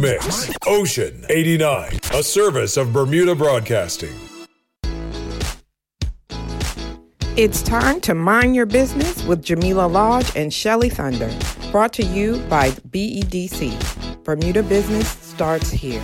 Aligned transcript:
Mix 0.00 0.48
Ocean 0.64 1.24
89, 1.28 1.98
a 2.14 2.22
service 2.22 2.76
of 2.76 2.92
Bermuda 2.92 3.34
Broadcasting. 3.34 4.14
It's 7.36 7.62
time 7.62 8.00
to 8.02 8.14
mind 8.14 8.54
your 8.54 8.66
business 8.66 9.24
with 9.24 9.44
Jamillah 9.44 9.90
Lodge 9.90 10.30
and 10.36 10.54
Shelly 10.54 10.88
Thunder. 10.88 11.36
Brought 11.72 11.92
to 11.94 12.04
you 12.04 12.38
by 12.48 12.70
BEDC. 12.70 14.24
Bermuda 14.24 14.62
Business 14.62 15.08
starts 15.08 15.70
here. 15.70 16.02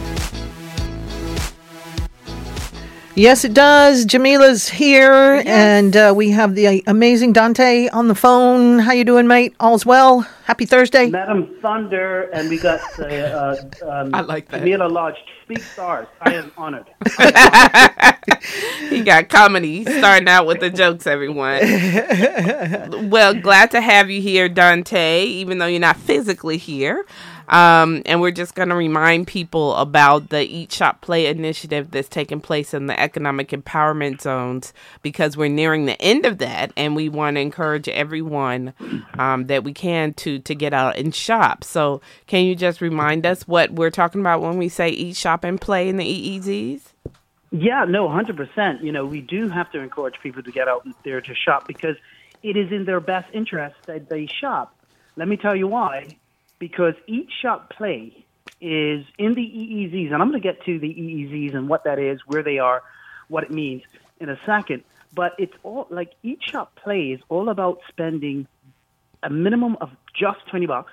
Yes, 3.16 3.44
it 3.44 3.54
does. 3.54 4.06
Jamillah's 4.06 4.68
here, 4.68 5.36
yes. 5.36 5.46
and 5.46 5.96
uh, 5.96 6.12
we 6.16 6.30
have 6.30 6.56
the 6.56 6.82
amazing 6.88 7.32
Donte 7.32 7.88
on 7.92 8.08
the 8.08 8.14
phone. 8.16 8.80
How 8.80 8.90
you 8.90 9.04
doing, 9.04 9.28
mate? 9.28 9.54
All's 9.60 9.86
well. 9.86 10.22
Happy 10.44 10.66
Thursday, 10.66 11.10
Madam 11.10 11.56
Thunder, 11.62 12.22
and 12.32 12.50
we 12.50 12.58
got 12.58 12.80
uh, 12.98 13.04
uh, 13.04 13.56
um, 13.88 14.14
I 14.14 14.20
like 14.22 14.48
that. 14.48 14.62
Jamillah 14.62 14.90
Lodge, 14.90 15.14
big 15.46 15.60
stars. 15.60 16.08
I 16.22 16.34
am 16.34 16.50
honored. 16.56 16.86
he 18.90 19.02
got 19.02 19.28
comedy 19.28 19.84
starting 19.84 20.28
out 20.28 20.46
with 20.46 20.58
the 20.58 20.70
jokes. 20.70 21.06
Everyone. 21.06 21.60
well, 23.10 23.32
glad 23.32 23.70
to 23.70 23.80
have 23.80 24.10
you 24.10 24.20
here, 24.20 24.48
Donte. 24.48 25.24
Even 25.24 25.58
though 25.58 25.66
you're 25.66 25.78
not 25.78 25.98
physically 25.98 26.56
here. 26.58 27.06
Um, 27.48 28.02
and 28.06 28.20
we're 28.20 28.30
just 28.30 28.54
going 28.54 28.70
to 28.70 28.74
remind 28.74 29.26
people 29.26 29.74
about 29.76 30.30
the 30.30 30.42
Eat 30.42 30.72
Shop 30.72 31.00
Play 31.00 31.26
initiative 31.26 31.90
that's 31.90 32.08
taking 32.08 32.40
place 32.40 32.72
in 32.72 32.86
the 32.86 32.98
economic 32.98 33.50
empowerment 33.50 34.20
zones 34.20 34.72
because 35.02 35.36
we're 35.36 35.48
nearing 35.48 35.84
the 35.84 36.00
end 36.00 36.24
of 36.24 36.38
that, 36.38 36.72
and 36.76 36.96
we 36.96 37.08
want 37.08 37.36
to 37.36 37.40
encourage 37.40 37.88
everyone 37.88 38.72
um, 39.18 39.46
that 39.46 39.64
we 39.64 39.72
can 39.72 40.14
to 40.14 40.38
to 40.40 40.54
get 40.54 40.72
out 40.72 40.96
and 40.96 41.14
shop. 41.14 41.64
So, 41.64 42.00
can 42.26 42.44
you 42.44 42.54
just 42.54 42.80
remind 42.80 43.26
us 43.26 43.46
what 43.46 43.70
we're 43.70 43.90
talking 43.90 44.20
about 44.20 44.40
when 44.40 44.56
we 44.56 44.68
say 44.68 44.88
Eat 44.88 45.16
Shop 45.16 45.44
and 45.44 45.60
Play 45.60 45.88
in 45.88 45.96
the 45.98 46.04
EEZs? 46.04 46.80
Yeah, 47.50 47.84
no, 47.86 48.08
hundred 48.08 48.36
percent. 48.36 48.82
You 48.82 48.90
know, 48.90 49.04
we 49.04 49.20
do 49.20 49.48
have 49.48 49.70
to 49.72 49.80
encourage 49.80 50.18
people 50.22 50.42
to 50.42 50.50
get 50.50 50.66
out 50.66 50.86
there 51.04 51.20
to 51.20 51.34
shop 51.34 51.68
because 51.68 51.96
it 52.42 52.56
is 52.56 52.72
in 52.72 52.84
their 52.84 53.00
best 53.00 53.32
interest 53.32 53.76
that 53.86 54.08
they 54.08 54.26
shop. 54.26 54.76
Let 55.16 55.28
me 55.28 55.36
tell 55.36 55.54
you 55.54 55.68
why 55.68 56.16
because 56.58 56.94
eat 57.06 57.28
shop 57.42 57.70
play 57.70 58.24
is 58.60 59.04
in 59.18 59.34
the 59.34 59.42
EEZs, 59.42 60.12
and 60.12 60.22
I'm 60.22 60.30
going 60.30 60.40
to 60.40 60.48
get 60.48 60.64
to 60.64 60.78
the 60.78 60.88
EEZs 60.88 61.54
and 61.54 61.68
what 61.68 61.84
that 61.84 61.98
is, 61.98 62.20
where 62.26 62.42
they 62.42 62.58
are, 62.58 62.82
what 63.28 63.44
it 63.44 63.50
means 63.50 63.82
in 64.20 64.28
a 64.28 64.38
second. 64.46 64.82
But 65.14 65.34
it's 65.38 65.54
all 65.62 65.86
like 65.90 66.12
eat 66.22 66.40
shop 66.42 66.74
play 66.76 67.12
is 67.12 67.20
all 67.28 67.48
about 67.48 67.80
spending 67.88 68.46
a 69.22 69.30
minimum 69.30 69.76
of 69.80 69.90
just 70.18 70.46
20 70.50 70.66
bucks. 70.66 70.92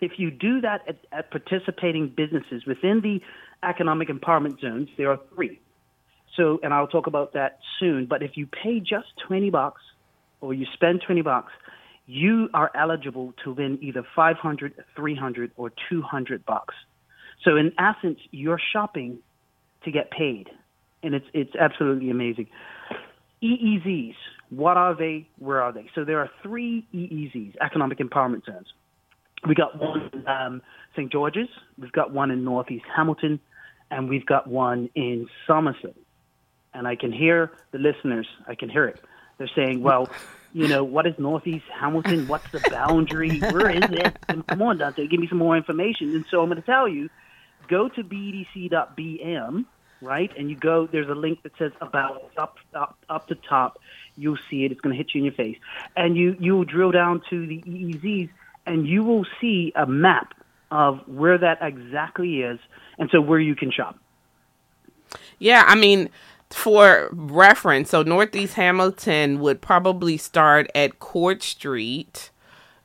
If 0.00 0.18
you 0.18 0.30
do 0.30 0.60
that 0.60 0.82
at, 0.88 0.96
at 1.12 1.30
participating 1.30 2.08
businesses 2.08 2.66
within 2.66 3.00
the 3.00 3.20
economic 3.62 4.08
empowerment 4.08 4.60
zones, 4.60 4.88
there 4.96 5.10
are 5.10 5.18
three. 5.34 5.60
So, 6.36 6.58
and 6.62 6.74
I'll 6.74 6.88
talk 6.88 7.06
about 7.06 7.32
that 7.34 7.60
soon. 7.78 8.06
But 8.06 8.22
if 8.22 8.36
you 8.36 8.46
pay 8.46 8.80
just 8.80 9.06
20 9.26 9.50
bucks 9.50 9.82
or 10.40 10.52
you 10.52 10.66
spend 10.74 11.02
20 11.06 11.22
bucks, 11.22 11.52
you 12.06 12.48
are 12.52 12.70
eligible 12.74 13.34
to 13.44 13.52
win 13.52 13.78
either 13.80 14.04
500, 14.14 14.84
300, 14.94 15.50
or 15.56 15.72
200 15.88 16.44
bucks. 16.44 16.74
So 17.42 17.56
in 17.56 17.72
essence, 17.78 18.18
you're 18.30 18.60
shopping 18.72 19.18
to 19.84 19.90
get 19.90 20.10
paid, 20.10 20.48
and 21.02 21.14
it's 21.14 21.26
it's 21.32 21.54
absolutely 21.56 22.10
amazing. 22.10 22.48
EEZs, 23.42 24.14
what 24.50 24.76
are 24.76 24.94
they? 24.94 25.28
Where 25.38 25.60
are 25.60 25.72
they? 25.72 25.90
So 25.94 26.04
there 26.04 26.20
are 26.20 26.30
three 26.42 26.86
EEZs, 26.94 27.56
economic 27.60 27.98
empowerment 27.98 28.46
zones. 28.46 28.72
We 29.46 29.54
got 29.54 29.78
one 29.78 30.10
in 30.12 30.26
um, 30.26 30.62
St. 30.96 31.12
George's, 31.12 31.48
we've 31.78 31.92
got 31.92 32.12
one 32.12 32.30
in 32.30 32.44
Northeast 32.44 32.86
Hamilton, 32.96 33.40
and 33.90 34.08
we've 34.08 34.24
got 34.24 34.46
one 34.46 34.88
in 34.94 35.28
Somerset. 35.46 35.94
And 36.72 36.88
I 36.88 36.96
can 36.96 37.12
hear 37.12 37.52
the 37.70 37.78
listeners. 37.78 38.26
I 38.48 38.54
can 38.54 38.70
hear 38.70 38.86
it. 38.86 39.00
They're 39.36 39.50
saying, 39.54 39.82
"Well, 39.82 40.08
you 40.54 40.68
know, 40.68 40.84
what 40.84 41.04
is 41.06 41.14
Northeast 41.18 41.64
Hamilton? 41.78 42.28
What's 42.28 42.48
the 42.52 42.60
boundary? 42.70 43.38
Where 43.40 43.70
is 43.70 43.82
it? 43.90 44.16
come 44.46 44.62
on, 44.62 44.78
Donte, 44.78 45.10
give 45.10 45.18
me 45.18 45.26
some 45.26 45.38
more 45.38 45.56
information. 45.56 46.14
And 46.14 46.24
so 46.30 46.40
I'm 46.40 46.48
going 46.48 46.62
to 46.62 46.66
tell 46.66 46.88
you, 46.88 47.10
go 47.68 47.88
to 47.88 48.04
bdc.bm, 48.04 49.64
right? 50.00 50.32
And 50.38 50.48
you 50.48 50.56
go, 50.56 50.86
there's 50.86 51.08
a 51.08 51.14
link 51.14 51.42
that 51.42 51.52
says 51.58 51.72
about 51.80 52.30
up, 52.36 52.58
up, 52.72 52.96
up 53.10 53.26
the 53.26 53.34
top. 53.34 53.80
You'll 54.16 54.38
see 54.48 54.64
it. 54.64 54.70
It's 54.70 54.80
going 54.80 54.92
to 54.92 54.96
hit 54.96 55.12
you 55.12 55.18
in 55.18 55.24
your 55.24 55.34
face. 55.34 55.58
And 55.96 56.16
you, 56.16 56.36
you'll 56.38 56.64
drill 56.64 56.92
down 56.92 57.22
to 57.30 57.46
the 57.46 57.60
EEZs 57.60 58.30
and 58.64 58.86
you 58.86 59.02
will 59.02 59.26
see 59.40 59.72
a 59.74 59.86
map 59.86 60.34
of 60.70 61.00
where 61.08 61.36
that 61.36 61.58
exactly 61.62 62.42
is. 62.42 62.60
And 62.96 63.10
so 63.10 63.20
where 63.20 63.40
you 63.40 63.56
can 63.56 63.72
shop. 63.72 63.98
Yeah. 65.40 65.64
I 65.66 65.74
mean, 65.74 66.10
for 66.54 67.08
reference, 67.12 67.90
so 67.90 68.02
Northeast 68.02 68.54
Hamilton 68.54 69.40
would 69.40 69.60
probably 69.60 70.16
start 70.16 70.70
at 70.74 71.00
Court 71.00 71.42
Street, 71.42 72.30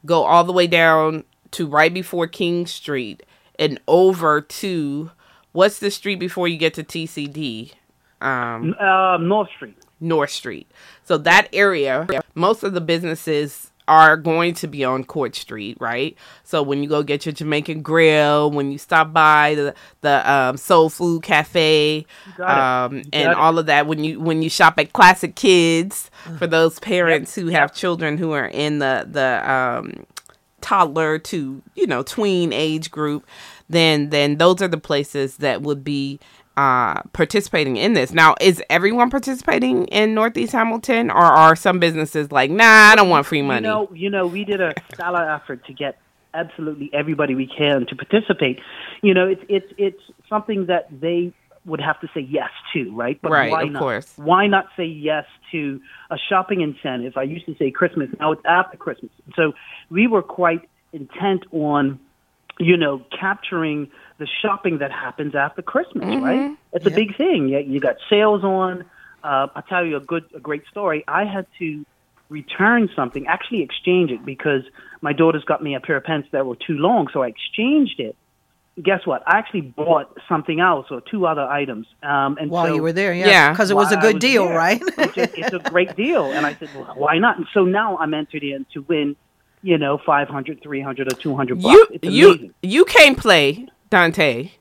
go 0.05 0.23
all 0.23 0.43
the 0.43 0.51
way 0.51 0.67
down 0.67 1.23
to 1.51 1.67
right 1.67 1.93
before 1.93 2.27
King 2.27 2.65
Street, 2.65 3.23
and 3.57 3.79
over 3.87 4.41
to 4.41 5.11
what's 5.51 5.79
the 5.79 5.91
street 5.91 6.19
before 6.19 6.47
you 6.47 6.57
get 6.57 6.73
to 6.73 6.83
TCD? 6.83 7.73
Um, 8.21 8.75
uh, 8.79 9.17
North 9.17 9.49
Street. 9.55 9.77
North 9.99 10.31
Street. 10.31 10.69
So 11.05 11.17
that 11.19 11.47
area, 11.53 12.07
most 12.35 12.63
of 12.63 12.73
the 12.73 12.81
businesses 12.81 13.68
are 13.89 14.15
going 14.15 14.53
to 14.53 14.67
be 14.67 14.85
on 14.85 15.03
Court 15.03 15.35
Street, 15.35 15.75
right? 15.79 16.15
So 16.43 16.61
when 16.61 16.83
you 16.83 16.87
go 16.87 17.01
get 17.01 17.25
your 17.25 17.33
Jamaican 17.33 17.81
grill, 17.81 18.51
when 18.51 18.71
you 18.71 18.77
stop 18.77 19.11
by 19.11 19.55
the 19.55 19.75
the 20.01 20.31
um, 20.31 20.57
Soul 20.57 20.89
Food 20.89 21.23
Cafe, 21.23 22.05
um, 22.37 23.01
and 23.11 23.33
all 23.33 23.57
of 23.57 23.65
that, 23.65 23.87
when 23.87 24.03
you 24.03 24.19
when 24.19 24.43
you 24.43 24.49
shop 24.49 24.75
at 24.77 24.93
Classic 24.93 25.35
Kids 25.35 26.11
for 26.37 26.45
those 26.45 26.79
parents 26.79 27.35
yep. 27.35 27.45
who 27.45 27.51
have 27.51 27.73
children 27.73 28.19
who 28.19 28.31
are 28.31 28.47
in 28.47 28.77
the 28.77 29.07
the 29.09 29.51
um, 29.51 30.05
toddler 30.61 31.17
to 31.17 31.61
you 31.73 31.87
know 31.87 32.03
tween 32.03 32.53
age 32.53 32.91
group, 32.91 33.25
then 33.69 34.11
then 34.11 34.37
those 34.37 34.61
are 34.61 34.67
the 34.67 34.77
places 34.77 35.37
that 35.37 35.63
would 35.63 35.83
be 35.83 36.19
uh, 36.57 37.01
participating 37.13 37.77
in 37.77 37.93
this. 37.93 38.11
Now, 38.11 38.35
is 38.41 38.61
everyone 38.69 39.09
participating 39.09 39.85
in 39.87 40.13
Northeast 40.13 40.51
Hamilton, 40.51 41.09
or 41.09 41.17
are 41.23 41.55
some 41.55 41.79
businesses 41.79 42.31
like, 42.31 42.51
nah, 42.51 42.65
I 42.65 42.95
don't 42.95 43.09
want 43.09 43.25
free 43.25 43.41
money? 43.41 43.67
You 43.67 43.73
know, 43.73 43.89
you 43.93 44.09
know, 44.09 44.27
we 44.27 44.43
did 44.43 44.61
a 44.61 44.73
stellar 44.93 45.29
effort 45.29 45.65
to 45.65 45.73
get 45.73 45.97
absolutely 46.33 46.89
everybody 46.93 47.35
we 47.35 47.47
can 47.47 47.85
to 47.87 47.95
participate. 47.95 48.59
You 49.01 49.13
know, 49.13 49.27
it's 49.27 49.43
it's 49.47 49.73
it's 49.77 50.01
something 50.27 50.65
that 50.67 50.87
they 50.91 51.33
would 51.65 51.81
have 51.81 51.99
to 52.01 52.07
say 52.13 52.21
yes 52.21 52.49
to, 52.73 52.93
right? 52.95 53.19
But 53.21 53.31
right, 53.31 53.51
why 53.51 53.63
of 53.63 53.71
not? 53.71 53.79
course. 53.79 54.13
Why 54.17 54.47
not 54.47 54.67
say 54.75 54.85
yes 54.85 55.25
to 55.51 55.79
a 56.09 56.17
shopping 56.29 56.61
incentive? 56.61 57.15
I 57.17 57.23
used 57.23 57.45
to 57.45 57.55
say 57.57 57.71
Christmas, 57.71 58.09
now 58.19 58.31
it's 58.31 58.41
after 58.45 58.77
Christmas. 58.77 59.11
So 59.35 59.53
we 59.89 60.07
were 60.07 60.23
quite 60.23 60.67
intent 60.93 61.43
on, 61.51 61.99
you 62.59 62.77
know, 62.77 63.03
capturing 63.17 63.89
the 64.19 64.27
shopping 64.41 64.77
that 64.79 64.91
happens 64.91 65.33
after 65.33 65.61
Christmas, 65.61 66.05
mm-hmm. 66.05 66.23
right? 66.23 66.57
It's 66.73 66.85
yep. 66.85 66.93
a 66.93 66.95
big 66.95 67.17
thing. 67.17 67.47
You, 67.47 67.59
you 67.59 67.79
got 67.79 67.95
sales 68.09 68.43
on. 68.43 68.85
Uh, 69.23 69.47
I'll 69.55 69.63
tell 69.63 69.85
you 69.85 69.95
a 69.97 70.01
good, 70.01 70.25
a 70.35 70.39
great 70.39 70.63
story. 70.67 71.03
I 71.07 71.25
had 71.25 71.47
to 71.59 71.85
return 72.29 72.89
something, 72.95 73.25
actually 73.27 73.63
exchange 73.63 74.11
it 74.11 74.23
because 74.23 74.61
my 75.01 75.13
daughter's 75.13 75.43
got 75.43 75.63
me 75.63 75.73
a 75.75 75.79
pair 75.79 75.97
of 75.97 76.03
pants 76.03 76.29
that 76.31 76.45
were 76.45 76.55
too 76.55 76.77
long, 76.77 77.07
so 77.11 77.23
I 77.23 77.27
exchanged 77.27 77.99
it. 77.99 78.15
Guess 78.81 79.05
what? 79.05 79.23
I 79.27 79.37
actually 79.37 79.61
bought 79.61 80.15
something 80.29 80.61
else 80.61 80.87
or 80.89 81.01
two 81.01 81.25
other 81.25 81.41
items. 81.41 81.87
Um, 82.01 82.37
and 82.39 82.49
while 82.49 82.67
so, 82.67 82.75
you 82.75 82.81
were 82.81 82.93
there, 82.93 83.13
yeah, 83.13 83.51
because 83.51 83.71
it 83.71 83.73
was 83.73 83.91
a 83.91 83.97
good 83.97 84.15
was 84.15 84.21
deal, 84.21 84.45
there, 84.45 84.57
right? 84.57 84.81
it's, 84.81 85.17
a, 85.17 85.39
it's 85.39 85.53
a 85.53 85.69
great 85.69 85.95
deal, 85.97 86.31
and 86.31 86.45
I 86.45 86.53
said, 86.55 86.69
well, 86.75 86.93
why 86.95 87.17
not? 87.17 87.37
And 87.37 87.47
so 87.53 87.65
now 87.65 87.97
I'm 87.97 88.13
entered 88.13 88.43
in 88.43 88.65
to 88.73 88.81
win, 88.83 89.17
you 89.63 89.77
know, 89.77 89.97
500, 89.97 90.61
300, 90.61 91.11
or 91.11 91.15
200 91.15 91.61
bucks. 91.61 91.91
You, 92.03 92.09
you, 92.09 92.53
you 92.61 92.85
can't 92.85 93.17
play 93.17 93.67
Donte. 93.91 94.51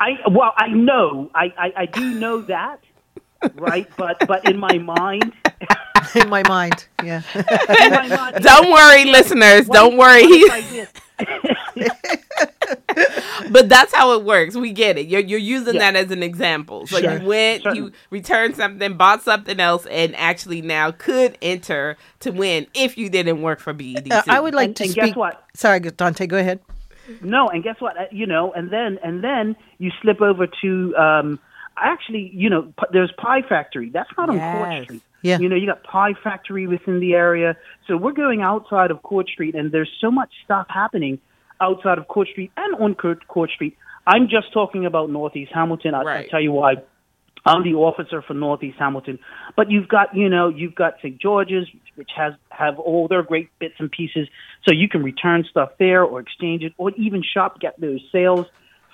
I 0.00 0.18
well, 0.28 0.52
I 0.56 0.68
know, 0.68 1.30
I, 1.34 1.52
I, 1.56 1.72
I 1.76 1.86
do 1.86 2.14
know 2.14 2.42
that, 2.42 2.80
right? 3.54 3.88
But 3.96 4.26
but 4.26 4.48
in 4.48 4.58
my 4.58 4.78
mind, 4.78 5.32
in 6.14 6.28
my 6.28 6.42
mind, 6.46 6.86
yeah. 7.02 7.22
my 7.34 8.08
mind, 8.08 8.36
don't 8.44 8.70
worry, 8.70 9.04
listeners. 9.04 9.66
don't 9.66 9.96
worry. 9.96 10.24
He. 10.24 10.84
but 13.50 13.68
that's 13.68 13.94
how 13.94 14.18
it 14.18 14.24
works. 14.24 14.56
We 14.56 14.72
get 14.72 14.98
it. 14.98 15.06
You're 15.06 15.20
you're 15.20 15.38
using 15.38 15.74
yeah. 15.74 15.92
that 15.92 15.96
as 15.96 16.10
an 16.10 16.22
example. 16.22 16.86
So 16.86 16.98
sure. 16.98 17.18
you 17.18 17.26
went, 17.26 17.62
sure. 17.62 17.74
you 17.74 17.92
returned 18.10 18.56
something, 18.56 18.96
bought 18.96 19.22
something 19.22 19.60
else, 19.60 19.86
and 19.86 20.14
actually 20.16 20.60
now 20.60 20.90
could 20.90 21.38
enter 21.40 21.96
to 22.20 22.30
win 22.30 22.66
if 22.74 22.98
you 22.98 23.08
didn't 23.08 23.42
work 23.42 23.60
for 23.60 23.72
BEDC. 23.72 24.10
Uh, 24.12 24.22
I 24.26 24.40
would 24.40 24.54
like 24.54 24.66
and, 24.66 24.76
to 24.76 24.82
and 24.84 24.92
speak. 24.92 25.04
Guess 25.04 25.16
what? 25.16 25.44
Sorry, 25.54 25.80
Donte. 25.80 26.28
Go 26.28 26.36
ahead. 26.36 26.60
No, 27.22 27.48
and 27.48 27.62
guess 27.62 27.76
what? 27.80 27.96
Uh, 27.96 28.04
you 28.10 28.26
know, 28.26 28.52
and 28.52 28.70
then 28.70 28.98
and 29.02 29.22
then 29.22 29.56
you 29.78 29.90
slip 30.02 30.20
over 30.20 30.46
to 30.62 30.96
um 30.96 31.38
actually, 31.76 32.30
you 32.34 32.50
know, 32.50 32.72
there's 32.92 33.12
Pie 33.18 33.42
Factory. 33.48 33.90
That's 33.90 34.10
not 34.16 34.28
on 34.30 34.36
yes. 34.36 34.56
Court 34.56 34.84
Street. 34.84 35.02
Yeah. 35.22 35.38
You 35.38 35.48
know, 35.48 35.56
you 35.56 35.66
got 35.66 35.82
Pie 35.82 36.14
Factory 36.22 36.66
within 36.66 37.00
the 37.00 37.14
area. 37.14 37.56
So 37.86 37.96
we're 37.96 38.12
going 38.12 38.42
outside 38.42 38.90
of 38.90 39.02
Court 39.02 39.28
Street, 39.28 39.54
and 39.54 39.72
there's 39.72 39.90
so 40.00 40.10
much 40.10 40.30
stuff 40.44 40.66
happening. 40.68 41.18
outside 41.60 41.98
of 41.98 42.08
Court 42.08 42.28
Street 42.28 42.50
and 42.56 42.74
on 42.76 42.94
Court, 42.94 43.26
Court 43.28 43.50
Street. 43.50 43.76
I'm 44.06 44.28
just 44.28 44.52
talking 44.52 44.84
about 44.86 45.08
Northeast 45.10 45.52
Hamilton. 45.54 45.94
I, 45.94 46.02
Right. 46.02 46.24
I'll 46.24 46.30
tell 46.30 46.40
you 46.40 46.52
why. 46.52 46.76
I'm 47.46 47.62
the 47.62 47.74
officer 47.74 48.22
for 48.22 48.34
Northeast 48.34 48.78
Hamilton, 48.78 49.18
but 49.54 49.70
you've 49.70 49.88
got 49.88 50.16
you 50.16 50.28
know 50.30 50.48
you've 50.48 50.74
got 50.74 50.94
St. 50.98 51.20
George's, 51.20 51.68
which 51.96 52.10
has 52.16 52.34
have 52.50 52.78
all 52.78 53.08
their 53.08 53.22
great 53.22 53.50
bits 53.58 53.74
and 53.78 53.90
pieces, 53.90 54.28
so 54.66 54.72
you 54.72 54.88
can 54.88 55.02
return 55.02 55.44
stuff 55.48 55.70
there 55.78 56.02
or 56.02 56.20
exchange 56.20 56.62
it, 56.62 56.72
or 56.78 56.90
even 56.92 57.22
shop, 57.22 57.60
get 57.60 57.80
those 57.80 58.00
sales. 58.12 58.46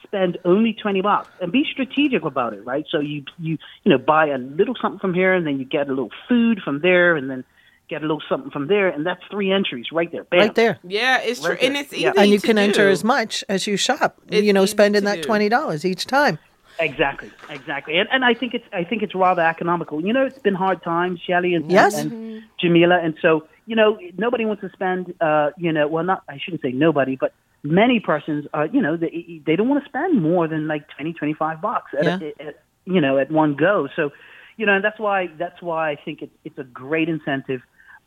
Spend 0.02 0.38
only 0.44 0.72
twenty 0.72 1.02
bucks 1.02 1.28
and 1.40 1.52
be 1.52 1.64
strategic 1.70 2.24
about 2.24 2.52
it, 2.52 2.64
right? 2.64 2.84
So 2.90 2.98
you 2.98 3.24
you 3.38 3.58
you 3.84 3.90
know 3.90 3.98
buy 3.98 4.26
a 4.26 4.38
little 4.38 4.74
something 4.80 4.98
from 4.98 5.14
here, 5.14 5.34
and 5.34 5.46
then 5.46 5.58
you 5.58 5.64
get 5.64 5.86
a 5.86 5.90
little 5.90 6.10
food 6.28 6.60
from 6.64 6.80
there, 6.80 7.16
and 7.16 7.30
then 7.30 7.44
get 7.90 7.98
a 7.98 8.06
little 8.06 8.22
something 8.28 8.50
from 8.50 8.68
there, 8.68 8.88
and 8.88 9.04
that's 9.04 9.22
three 9.30 9.50
entries 9.50 9.86
right 9.92 10.10
there. 10.10 10.24
Bam. 10.24 10.40
Right 10.40 10.54
there. 10.54 10.78
Yeah, 10.84 11.20
it's 11.20 11.40
true, 11.40 11.56
there. 11.56 11.64
and 11.64 11.76
it's 11.76 11.92
easy. 11.92 12.02
Yeah. 12.04 12.12
And 12.16 12.30
you 12.30 12.38
to 12.38 12.46
can 12.46 12.56
enter 12.56 12.88
as 12.88 13.04
much 13.04 13.44
as 13.48 13.66
you 13.66 13.76
shop, 13.76 14.20
It's 14.28 14.44
you 14.44 14.52
know, 14.52 14.64
spending 14.64 15.04
that 15.04 15.22
$20 15.22 15.84
each 15.84 16.06
time. 16.06 16.38
Exactly, 16.80 17.30
exactly, 17.50 17.98
and 17.98 18.08
and 18.10 18.24
I 18.24 18.32
think 18.34 18.54
it's 18.54 18.64
I 18.72 18.84
think 18.84 19.02
it's 19.02 19.14
rather 19.14 19.42
economical. 19.42 20.04
You 20.04 20.12
know, 20.12 20.24
it's 20.24 20.38
been 20.38 20.54
hard 20.54 20.82
times, 20.82 21.20
Shelly 21.26 21.54
and, 21.54 21.70
Yes. 21.70 21.94
and 21.94 22.42
Jamillah, 22.62 23.04
and 23.04 23.14
so 23.20 23.46
you 23.66 23.76
know 23.76 23.98
nobody 24.16 24.44
wants 24.46 24.62
to 24.62 24.70
spend. 24.70 25.14
Uh, 25.20 25.50
you 25.58 25.72
know, 25.72 25.86
well, 25.86 26.04
not 26.04 26.22
I 26.28 26.38
shouldn't 26.38 26.62
say 26.62 26.72
nobody, 26.72 27.16
but 27.16 27.32
many 27.62 28.00
persons, 28.00 28.46
uh, 28.54 28.66
you 28.72 28.80
know, 28.80 28.96
they 28.96 29.42
they 29.44 29.56
don't 29.56 29.68
want 29.68 29.82
to 29.84 29.88
spend 29.88 30.22
more 30.22 30.48
than 30.48 30.66
like 30.66 30.88
twenty 30.96 31.12
twenty 31.12 31.34
five 31.34 31.60
bucks 31.60 31.92
at, 31.98 32.04
Yeah. 32.04 32.30
at, 32.40 32.62
you 32.86 33.00
know 33.00 33.18
at 33.18 33.30
one 33.30 33.54
go. 33.56 33.88
So, 33.94 34.10
you 34.56 34.64
know, 34.64 34.74
and 34.74 34.84
that's 34.84 34.98
why 34.98 35.28
that's 35.38 35.60
why 35.60 35.90
I 35.90 35.96
think 35.96 36.22
it's 36.22 36.32
it's 36.44 36.58
a 36.58 36.64
great 36.64 37.08
incentive. 37.10 37.60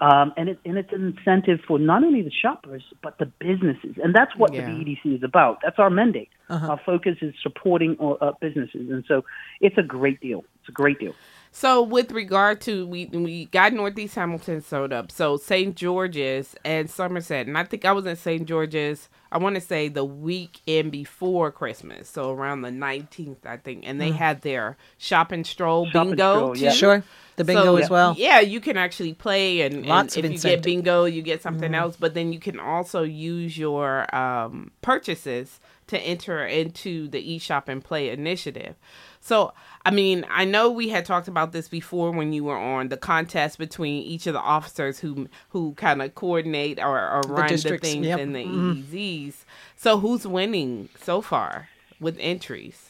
Um, 0.03 0.33
and, 0.35 0.49
it, 0.49 0.59
and 0.65 0.77
it's 0.77 0.91
an 0.91 1.15
incentive 1.17 1.59
for 1.65 1.79
not 1.79 2.03
only 2.03 2.21
the 2.23 2.31
shoppers 2.31 2.83
but 3.01 3.17
the 3.19 3.25
businesses, 3.25 3.95
and 4.03 4.13
that's 4.13 4.35
what 4.35 4.53
Yeah. 4.53 4.65
the 4.65 4.71
BEDC 4.71 5.15
is 5.15 5.23
about. 5.23 5.59
That's 5.63 5.79
our 5.79 5.89
mandate. 5.89 6.27
Uh-huh. 6.49 6.71
Our 6.71 6.81
focus 6.85 7.17
is 7.21 7.33
supporting 7.41 7.95
uh, 8.01 8.09
uh, 8.25 8.33
businesses, 8.41 8.89
and 8.89 9.05
so 9.07 9.23
it's 9.61 9.77
a 9.77 9.83
great 9.83 10.19
deal. 10.19 10.43
It's 10.59 10.67
a 10.67 10.73
great 10.73 10.99
deal. 10.99 11.15
So, 11.55 11.83
with 11.83 12.11
regard 12.11 12.61
to 12.61 12.87
we 12.87 13.05
we 13.05 13.45
got 13.45 13.73
Northeast 13.73 14.15
Hamilton 14.15 14.59
sewed 14.61 14.91
up. 14.91 15.11
So 15.11 15.37
St. 15.37 15.75
George's 15.75 16.55
and 16.65 16.89
Somerset, 16.89 17.45
and 17.45 17.55
I 17.57 17.63
think 17.63 17.85
I 17.85 17.91
was 17.91 18.07
in 18.07 18.15
St. 18.15 18.45
George's. 18.47 19.07
I 19.31 19.37
want 19.37 19.53
to 19.55 19.61
say 19.61 19.87
the 19.87 20.03
weekend 20.03 20.91
before 20.91 21.51
Christmas, 21.51 22.09
so 22.09 22.31
around 22.31 22.61
the 22.63 22.71
nineteenth, 22.71 23.45
I 23.45 23.57
think, 23.57 23.83
and 23.87 24.01
they 24.01 24.11
had 24.11 24.41
their 24.41 24.77
shop 24.97 25.31
and 25.31 25.45
stroll 25.45 25.85
Shop 25.85 25.95
and 25.95 26.09
bingo. 26.11 26.35
stroll, 26.37 26.57
yeah. 26.57 26.71
Sure. 26.71 27.03
The 27.35 27.43
bingo 27.43 27.63
So, 27.63 27.77
as 27.77 27.89
well. 27.89 28.15
Yeah, 28.17 28.39
you 28.41 28.59
can 28.59 28.77
actually 28.77 29.13
play, 29.13 29.61
and, 29.61 29.85
and 29.85 29.85
if 29.85 30.17
of 30.17 30.25
you 30.25 30.31
incentive. 30.31 30.41
get 30.59 30.63
bingo, 30.63 31.05
you 31.05 31.21
get 31.21 31.41
something 31.43 31.73
else. 31.75 31.95
But 31.99 32.13
then 32.15 32.33
you 32.33 32.39
can 32.39 32.59
also 32.59 33.01
use 33.03 33.57
your 33.57 34.13
um, 34.15 34.71
purchases 34.81 35.59
to 35.87 35.99
enter 35.99 36.45
into 36.45 37.07
the 37.07 37.19
Eat 37.19 37.41
Shop 37.41 37.67
and 37.69 37.83
Play 37.83 38.09
initiative. 38.09 38.75
So, 39.23 39.53
I 39.85 39.91
mean, 39.91 40.25
I 40.29 40.43
know 40.43 40.69
we 40.69 40.89
had 40.89 41.05
talked 41.05 41.29
about 41.29 41.53
this 41.53 41.69
before 41.69 42.11
when 42.11 42.33
you 42.33 42.43
were 42.43 42.57
on 42.57 42.89
the 42.89 42.97
contest 42.97 43.57
between 43.57 44.03
each 44.03 44.27
of 44.27 44.33
the 44.33 44.41
officers 44.41 44.99
who 44.99 45.29
who 45.49 45.73
kind 45.75 46.01
of 46.01 46.13
coordinate 46.13 46.77
or, 46.77 46.99
or 46.99 47.21
run 47.27 47.47
the, 47.47 47.53
districts, 47.53 47.87
things 47.87 48.05
yep. 48.05 48.19
in 48.19 48.33
the 48.33 48.43
EZs. 48.43 49.45
So, 49.77 49.97
who's 49.99 50.27
winning 50.27 50.89
so 51.01 51.21
far 51.21 51.69
with 52.01 52.17
entries? 52.19 52.89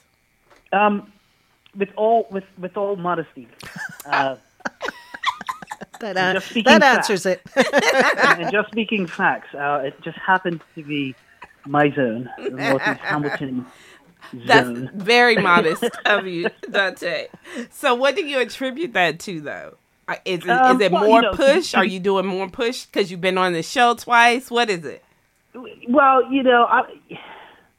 Um, 0.71 1.13
with 1.77 1.89
all 1.95 2.25
with 2.31 2.45
with 2.57 2.75
all 2.77 2.95
modesty, 2.95 3.47
uh, 4.07 4.37
That, 5.99 6.17
uh, 6.17 6.33
Just 6.33 6.49
speaking 6.49 6.63
that 6.71 6.81
facts. 6.81 7.09
answers 7.09 7.25
it. 7.27 7.41
and 8.39 8.51
just 8.51 8.69
speaking 8.71 9.05
facts, 9.05 9.53
uh, 9.53 9.83
it 9.85 10.01
just 10.01 10.17
happens 10.17 10.61
to 10.75 10.83
be 10.83 11.15
my 11.65 11.91
zone, 11.91 12.29
the 12.37 12.49
Northeast 12.49 12.99
Hamilton 13.01 13.65
That's 14.45 14.67
zone. 14.67 14.91
very 14.95 15.37
modest 15.51 15.83
of 16.05 16.27
you, 16.27 16.49
Donte. 16.69 17.27
So, 17.71 17.93
what 17.95 18.15
do 18.15 18.25
you 18.25 18.39
attribute 18.39 18.93
that 18.93 19.19
to, 19.21 19.41
though? 19.41 19.77
Uh, 20.07 20.15
Is 20.25 20.43
it, 20.43 20.49
Um, 20.49 20.75
is 20.75 20.81
it 20.85 20.91
well, 20.91 21.05
more 21.05 21.21
you 21.21 21.29
know, 21.29 21.33
push? 21.33 21.73
Are 21.75 21.85
you 21.93 21.99
doing 21.99 22.25
more 22.25 22.49
push 22.49 22.85
because 22.85 23.09
you've 23.11 23.21
been 23.21 23.37
on 23.37 23.53
the 23.53 23.63
show 23.63 23.93
twice? 23.95 24.51
What 24.51 24.69
is 24.69 24.83
it? 24.85 25.03
Well, 25.87 26.31
you 26.31 26.43
know, 26.43 26.65
I 26.65 26.81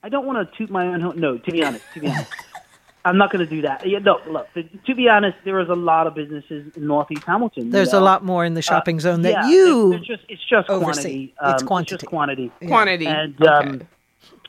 I 0.03 0.09
don't 0.09 0.27
want 0.27 0.51
to 0.51 0.57
toot 0.59 0.71
my 0.71 0.87
own 0.87 1.01
horn. 1.01 1.19
No, 1.19 1.39
to 1.39 1.51
be 1.51 1.65
honest, 1.65 1.85
to 1.95 2.01
be 2.01 2.09
honest, 2.09 2.31
I'm 3.05 3.19
not 3.19 3.31
going 3.33 3.45
to 3.45 3.51
do 3.51 3.63
that. 3.63 3.87
Yeah, 3.87 3.99
no, 3.99 4.21
look, 4.29 4.47
to 4.55 4.95
be 4.95 5.09
honest, 5.09 5.37
there 5.45 5.59
is 5.61 5.69
a 5.69 5.75
lot 5.75 6.07
of 6.07 6.15
businesses 6.15 6.75
in 6.77 6.87
Northeast 6.87 7.25
Hamilton. 7.25 7.67
you 7.67 7.71
There's 7.73 7.93
a 7.93 8.01
lot 8.01 8.25
more 8.25 8.45
in 8.45 8.55
the 8.55 8.63
shopping 8.63 9.01
zone 9.01 9.23
that 9.23 9.33
yeah, 9.33 9.49
you. 9.51 9.93
It's, 9.93 9.99
it's 10.01 10.07
just 10.09 10.23
it's 10.29 10.45
just 10.49 10.71
oversee. 10.71 10.85
quantity. 11.03 11.35
Um, 11.41 11.55
It's 11.55 11.63
quantity. 11.63 11.95
just 11.97 12.07
quantity. 12.07 12.53
Quantity. 12.67 13.07
And 13.07 13.35
okay. 13.43 13.51
um, 13.51 13.83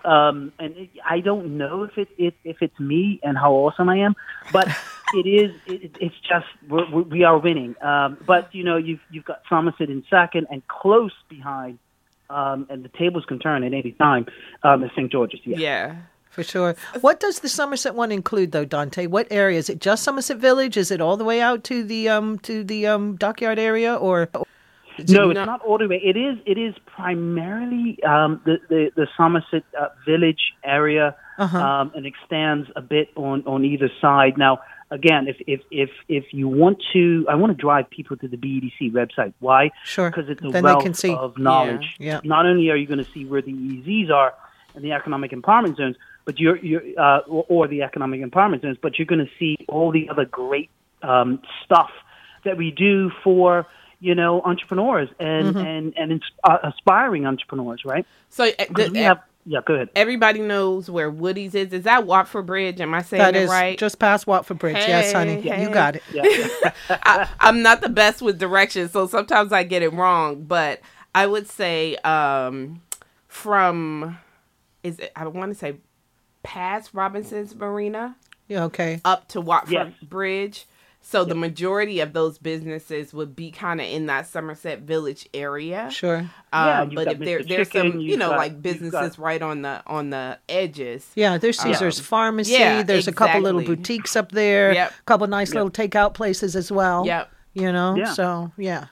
um, 0.05 0.53
and 0.59 0.77
it, 0.77 0.89
I 1.07 1.19
don't 1.19 1.57
know 1.57 1.83
if 1.83 1.97
it, 1.97 2.09
if 2.17 2.33
if 2.43 2.57
it's 2.61 2.79
me 2.79 3.19
and 3.23 3.37
how 3.37 3.51
awesome 3.53 3.89
I 3.89 3.97
am, 3.97 4.15
but 4.53 4.67
it 5.13 5.27
is. 5.27 5.55
It, 5.65 5.97
it's 5.99 6.15
just 6.27 6.45
we're, 6.69 6.89
we 6.91 7.01
we 7.03 7.23
are 7.23 7.37
winning. 7.37 7.75
Um, 7.81 8.17
but 8.25 8.53
you 8.53 8.63
know, 8.63 8.77
you've 8.77 9.01
you've 9.09 9.25
got 9.25 9.41
Somerset 9.49 9.89
in 9.89 10.03
second 10.09 10.47
and 10.49 10.65
close 10.67 11.13
behind, 11.27 11.79
um, 12.29 12.67
and 12.69 12.83
the 12.83 12.89
tables 12.89 13.25
can 13.25 13.39
turn 13.39 13.63
at 13.63 13.73
any 13.73 13.91
time. 13.93 14.27
Um, 14.63 14.83
at 14.83 14.91
St 14.91 15.11
George's, 15.11 15.41
yeah. 15.43 15.57
yeah. 15.57 15.95
For 16.29 16.43
sure. 16.43 16.75
What 16.99 17.21
does 17.21 17.39
the 17.39 17.47
Somerset 17.47 17.95
one 17.95 18.11
include, 18.11 18.51
though, 18.51 18.65
Donte? 18.65 19.07
What 19.07 19.25
area 19.31 19.57
is 19.57 19.69
it? 19.69 19.79
Just 19.79 20.03
Somerset 20.03 20.35
Village? 20.35 20.75
Is 20.75 20.91
it 20.91 20.99
all 20.99 21.15
the 21.15 21.23
way 21.23 21.39
out 21.39 21.63
to 21.65 21.81
the 21.81 22.09
um 22.09 22.39
to 22.39 22.63
the 22.63 22.87
um 22.87 23.15
dockyard 23.15 23.57
area, 23.57 23.95
or 23.95 24.29
it's 24.97 25.11
No. 25.11 25.31
not 25.31 25.61
all 25.61 25.77
the 25.77 25.87
way. 25.87 26.01
It 26.03 26.17
is. 26.17 26.37
It 26.45 26.57
is 26.57 26.73
primarily 26.85 28.01
um, 28.03 28.41
the, 28.45 28.57
the 28.69 28.91
the 28.95 29.07
Somerset 29.17 29.63
uh, 29.79 29.87
Village 30.05 30.53
area, 30.63 31.15
Uh-huh. 31.37 31.57
um, 31.57 31.91
and 31.95 32.05
extends 32.05 32.69
a 32.75 32.81
bit 32.81 33.09
on 33.15 33.43
on 33.45 33.65
either 33.65 33.89
side. 34.01 34.37
Now, 34.37 34.59
again, 34.91 35.27
if 35.27 35.37
if 35.47 35.61
if 35.71 35.89
if 36.07 36.25
you 36.33 36.47
want 36.47 36.77
to, 36.93 37.25
I 37.29 37.35
want 37.35 37.51
to 37.55 37.61
drive 37.67 37.89
people 37.89 38.15
to 38.17 38.27
the 38.27 38.37
BEDC 38.37 38.91
website. 38.93 39.33
Why? 39.39 39.71
Sure. 39.83 40.09
Because 40.09 40.29
it's 40.29 40.43
a 40.43 40.49
Then 40.49 40.63
wealth 40.63 41.05
of 41.25 41.37
knowledge. 41.37 41.87
Yeah. 41.99 42.05
Yeah. 42.13 42.19
Not 42.23 42.45
only 42.45 42.69
are 42.71 42.75
you 42.81 42.87
going 42.87 43.03
to 43.03 43.11
see 43.15 43.25
where 43.25 43.41
the 43.41 43.51
EZs 43.51 44.09
are 44.11 44.33
and 44.75 44.83
the 44.83 44.91
economic 44.93 45.31
empowerment 45.31 45.75
zones, 45.77 45.95
but 46.25 46.39
you're 46.39 46.57
you're 46.57 46.83
uh, 46.97 47.19
or, 47.27 47.45
or 47.49 47.67
the 47.67 47.81
economic 47.83 48.21
empowerment 48.21 48.61
zones, 48.61 48.77
but 48.81 48.97
you're 48.97 49.05
going 49.13 49.25
to 49.25 49.31
see 49.39 49.57
all 49.67 49.91
the 49.91 50.09
other 50.09 50.25
great 50.25 50.69
um, 51.03 51.39
stuff 51.63 51.91
that 52.45 52.57
we 52.57 52.71
do 52.71 53.11
for 53.23 53.65
you 53.99 54.15
know 54.15 54.41
entrepreneurs 54.43 55.09
and 55.19 55.47
Mm-hmm. 55.55 55.57
and 55.65 55.93
and 55.97 56.11
ins- 56.13 56.31
uh, 56.43 56.57
aspiring 56.63 57.25
entrepreneurs, 57.25 57.83
right? 57.85 58.05
So, 58.29 58.45
uh, 58.45 58.65
the- 58.75 58.89
we 58.91 58.99
have 58.99 59.19
yeah, 59.47 59.59
go 59.63 59.75
ahead. 59.75 59.89
everybody 59.95 60.39
knows 60.39 60.89
where 60.89 61.11
Woody's 61.11 61.53
is. 61.53 61.71
Is 61.71 61.83
that 61.83 62.07
Watford 62.07 62.47
Bridge? 62.47 62.81
Am 62.81 62.95
I 62.95 63.03
saying 63.03 63.21
that 63.21 63.35
it 63.35 63.43
is 63.43 63.49
right? 63.51 63.77
just 63.77 63.99
past 63.99 64.25
Watford 64.25 64.57
Bridge? 64.57 64.75
yes, 64.77 65.13
honey, 65.13 65.39
Hey, 65.39 65.61
you 65.61 65.69
got 65.69 65.95
it. 65.97 66.03
Yeah. 66.11 66.23
I, 66.89 67.29
I'm 67.39 67.61
not 67.61 67.81
the 67.81 67.89
best 67.89 68.23
with 68.23 68.39
directions, 68.39 68.91
so 68.91 69.05
sometimes 69.05 69.51
I 69.53 69.63
get 69.63 69.83
it 69.83 69.93
wrong. 69.93 70.43
But 70.45 70.81
I 71.13 71.27
would 71.27 71.47
say 71.47 71.95
um, 71.97 72.81
from 73.27 74.17
is 74.81 74.97
it, 74.99 75.11
I 75.15 75.27
want 75.27 75.51
to 75.53 75.57
say 75.59 75.75
past 76.41 76.91
Robinson's 76.93 77.55
Marina 77.55 78.15
Yeah, 78.47 78.63
okay. 78.65 78.99
up 79.05 79.27
to 79.29 79.41
Watford 79.41 79.73
Yes. 79.73 79.93
Bridge. 80.01 80.65
So 81.07 81.23
the 81.23 81.35
majority 81.35 81.99
of 81.99 82.13
those 82.13 82.39
businesses 82.39 83.13
would 83.13 83.35
be 83.35 83.51
kind 83.51 83.79
of 83.79 83.85
in 83.85 84.07
that 84.07 84.25
Somerset 84.25 84.79
Village 84.81 85.29
area. 85.35 85.89
Sure. 85.91 86.27
Yeah, 86.51 86.81
Um, 86.81 86.89
you've 86.89 86.95
but 86.95 87.05
got 87.05 87.13
if 87.13 87.19
there, 87.19 87.43
there's 87.43 87.67
Chicken, 87.69 87.91
some, 87.91 87.99
you 88.01 88.09
you've 88.09 88.19
know, 88.19 88.29
got- 88.29 88.37
like 88.37 88.59
businesses 88.59 88.91
got- 89.15 89.17
right 89.19 89.41
on 89.41 89.61
the 89.61 89.83
on 89.85 90.09
the 90.09 90.39
edges. 90.49 91.07
Yeah, 91.13 91.37
there's 91.37 91.59
Caesar's 91.59 91.99
Um, 91.99 92.05
Pharmacy. 92.05 92.53
yeah, 92.53 92.81
there's 92.81 93.07
a 93.07 93.11
couple 93.11 93.41
little 93.41 93.61
boutiques 93.61 94.15
up 94.15 94.31
there. 94.31 94.73
Yep. 94.73 94.91
A 94.99 95.03
couple 95.03 95.27
nice 95.27 95.53
little 95.53 95.69
takeout 95.69 96.15
places 96.15 96.55
as 96.55 96.71
well. 96.71 97.05
Yep. 97.05 97.31
You 97.53 97.71
know, 97.71 97.95
Yeah. 97.95 98.11
so 98.13 98.51
yeah. 98.57 98.85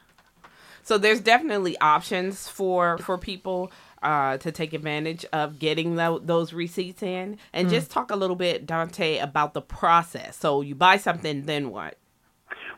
So 0.84 1.00
there's 1.00 1.20
definitely 1.20 1.78
options 1.80 2.48
for 2.48 3.00
for 3.00 3.18
people 3.18 3.72
uh, 4.04 4.38
to 4.38 4.52
take 4.52 4.74
advantage 4.74 5.26
of 5.34 5.58
getting 5.58 5.96
tho- 5.96 6.20
those 6.20 6.52
receipts 6.54 7.02
in, 7.02 7.38
and 7.54 7.70
just 7.70 7.90
talk 7.90 8.12
a 8.12 8.16
little 8.18 8.36
bit, 8.36 8.68
Donte, 8.68 9.24
about 9.24 9.54
the 9.54 9.62
process. 9.62 10.38
So 10.38 10.60
you 10.62 10.76
buy 10.76 10.98
something, 10.98 11.46
then 11.46 11.72
what? 11.72 11.96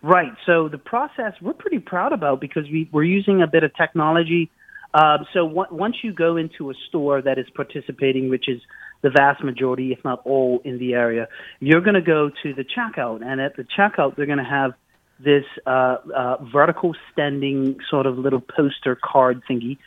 Right. 0.06 0.34
So 0.46 0.70
the 0.70 0.78
process 0.78 1.34
we're 1.42 1.54
pretty 1.54 1.80
proud 1.80 2.14
about 2.14 2.40
because 2.40 2.66
we, 2.70 2.88
we're 2.92 3.04
using 3.04 3.42
a 3.42 3.48
bit 3.48 3.64
of 3.64 3.76
technology. 3.76 4.52
Uh, 4.94 5.18
so 5.34 5.48
on- 5.60 5.76
once 5.76 5.96
you 6.04 6.14
go 6.14 6.38
into 6.38 6.70
a 6.70 6.76
store 6.88 7.24
that 7.24 7.40
is 7.40 7.48
participating, 7.56 8.30
which 8.30 8.48
is 8.48 8.62
the 9.02 9.10
vast 9.10 9.44
majority, 9.44 9.92
if 9.92 10.04
not 10.06 10.22
all, 10.24 10.62
in 10.64 10.78
the 10.78 10.94
area, 10.94 11.28
you're 11.60 11.82
going 11.82 11.96
to 11.96 12.02
go 12.02 12.30
to 12.44 12.54
the 12.54 12.64
checkout, 12.64 13.26
and 13.26 13.42
at 13.42 13.56
the 13.56 13.64
checkout, 13.64 14.16
they're 14.16 14.28
going 14.28 14.38
to 14.38 14.44
have 14.44 14.74
this 15.20 15.44
uh, 15.66 15.98
uh, 16.16 16.38
vertical 16.54 16.96
standing 17.12 17.78
sort 17.90 18.06
of 18.06 18.20
little 18.20 18.42
poster 18.42 18.96
card 18.96 19.42
thingy, 19.50 19.80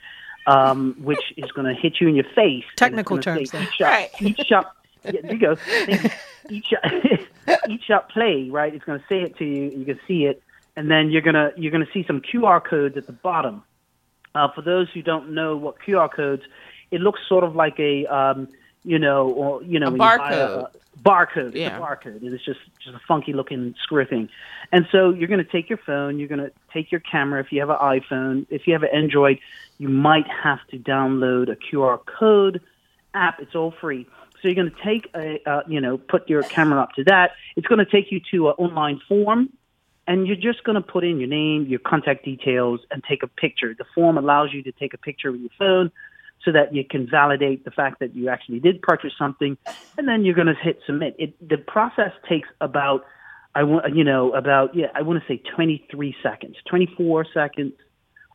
um, 0.49 0.97
which 1.01 1.23
is 1.37 1.51
going 1.53 1.73
to 1.73 1.81
hit 1.81 2.01
you 2.01 2.09
in 2.09 2.17
your 2.17 2.27
face. 2.35 2.65
Technical 2.75 3.19
terms 3.19 3.51
say. 3.51 3.63
Each 3.63 3.69
shop, 3.75 3.87
Right. 3.87 4.11
each 4.21 4.41
shop 4.49 4.77
yeah, 5.05 5.21
there 5.23 5.35
you 5.35 5.38
go. 5.38 5.57
Each 6.50 6.73
eat 7.69 7.83
shop 7.83 8.11
play, 8.11 8.49
right? 8.50 8.75
It's 8.75 8.85
going 8.85 8.99
to 8.99 9.05
say 9.09 9.23
it 9.23 9.37
to 9.38 9.45
you. 9.45 9.71
You 9.71 9.85
can 9.85 10.00
see 10.09 10.25
it, 10.25 10.43
and 10.76 10.90
then 10.90 11.11
you're 11.11 11.23
gonna 11.23 11.52
you're 11.57 11.73
gonna 11.73 11.88
see 11.93 12.05
some 12.07 12.21
QR 12.23 12.62
codes 12.64 12.97
at 12.97 13.07
the 13.07 13.12
bottom. 13.12 13.62
Uh, 14.35 14.49
for 14.55 14.62
those 14.62 14.88
who 14.95 15.02
don't 15.02 15.31
know 15.35 15.57
what 15.57 15.76
QR 15.81 16.11
codes, 16.11 16.43
it 16.90 17.00
looks 17.00 17.21
sort 17.28 17.45
of 17.45 17.55
like 17.57 17.78
a 17.78 18.07
um, 18.07 18.49
you 18.85 18.99
know, 18.99 19.28
or 19.31 19.62
you 19.62 19.78
know, 19.78 19.88
A 19.88 19.90
when 19.90 20.00
you 20.00 20.07
barcode. 20.07 20.31
a- 20.62 20.71
barcode. 21.02 21.47
It's 21.49 21.57
Yeah. 21.57 21.76
a 21.76 21.81
barcode. 21.81 22.23
It's 22.23 22.45
just 22.45 22.61
just 22.83 22.97
a 22.97 23.00
funky 23.07 23.33
looking 23.33 23.75
square 23.83 24.05
thing. 24.07 24.28
And 24.73 24.87
so 24.93 25.11
you're 25.11 25.28
going 25.28 25.45
to 25.45 25.50
take 25.50 25.69
your 25.69 25.78
phone. 25.78 26.19
You're 26.19 26.28
going 26.28 26.40
to 26.40 26.52
take 26.73 26.90
your 26.93 27.00
camera. 27.00 27.40
If 27.40 27.52
you 27.52 27.61
have 27.61 27.71
an 27.71 27.76
iPhone, 27.76 28.47
if 28.50 28.67
you 28.67 28.73
have 28.75 28.83
an 28.83 28.90
Android, 28.93 29.38
you 29.78 29.88
might 29.88 30.26
have 30.28 30.59
to 30.71 30.78
download 30.78 31.50
a 31.50 31.57
QR 31.57 31.99
code 32.05 32.61
app. 33.14 33.40
It's 33.40 33.55
all 33.55 33.71
free. 33.81 34.07
So 34.40 34.49
you're 34.49 34.54
going 34.54 34.71
to 34.71 34.85
take 34.85 35.11
a, 35.14 35.40
uh, 35.49 35.62
you 35.66 35.80
know, 35.80 35.99
put 35.99 36.28
your 36.28 36.42
camera 36.42 36.80
up 36.80 36.92
to 36.92 37.04
that. 37.04 37.33
It's 37.57 37.66
going 37.66 37.85
to 37.85 37.90
take 37.90 38.12
you 38.12 38.21
to 38.33 38.49
an 38.49 38.54
online 38.59 39.00
form, 39.09 39.50
and 40.07 40.26
you're 40.26 40.37
just 40.37 40.64
going 40.64 40.76
to 40.76 40.80
put 40.80 41.04
in 41.04 41.18
your 41.18 41.28
name, 41.28 41.66
your 41.66 41.80
contact 41.80 42.25
details, 42.25 42.80
and 42.90 43.02
take 43.02 43.23
a 43.23 43.26
picture. 43.26 43.75
The 43.76 43.85
form 43.95 44.16
allows 44.16 44.52
you 44.52 44.62
to 44.62 44.73
take 44.73 44.95
a 44.95 44.99
picture 44.99 45.33
with 45.33 45.40
your 45.40 45.50
phone 45.59 45.90
so 46.45 46.52
that 46.52 46.75
you 46.75 46.85
can 46.85 47.09
validate 47.11 47.64
the 47.64 47.71
fact 47.71 47.99
that 48.00 48.14
you 48.14 48.28
actually 48.28 48.61
did 48.61 48.80
purchase 48.80 49.12
something, 49.18 49.59
and 49.97 50.07
then 50.07 50.25
you're 50.25 50.35
going 50.35 50.47
to 50.47 50.54
hit 50.54 50.80
submit. 50.87 51.16
It, 51.18 51.49
the 51.49 51.59
process 51.59 52.12
takes 52.28 52.49
about, 52.61 53.04
I 53.54 53.64
want, 53.64 53.95
you 53.97 54.04
know, 54.04 54.33
about 54.33 54.75
yeah, 54.75 54.87
I 54.95 55.02
want 55.02 55.21
to 55.21 55.26
say 55.26 55.42
23 55.54 56.14
seconds, 56.23 56.57
24 56.68 57.26
seconds 57.35 57.73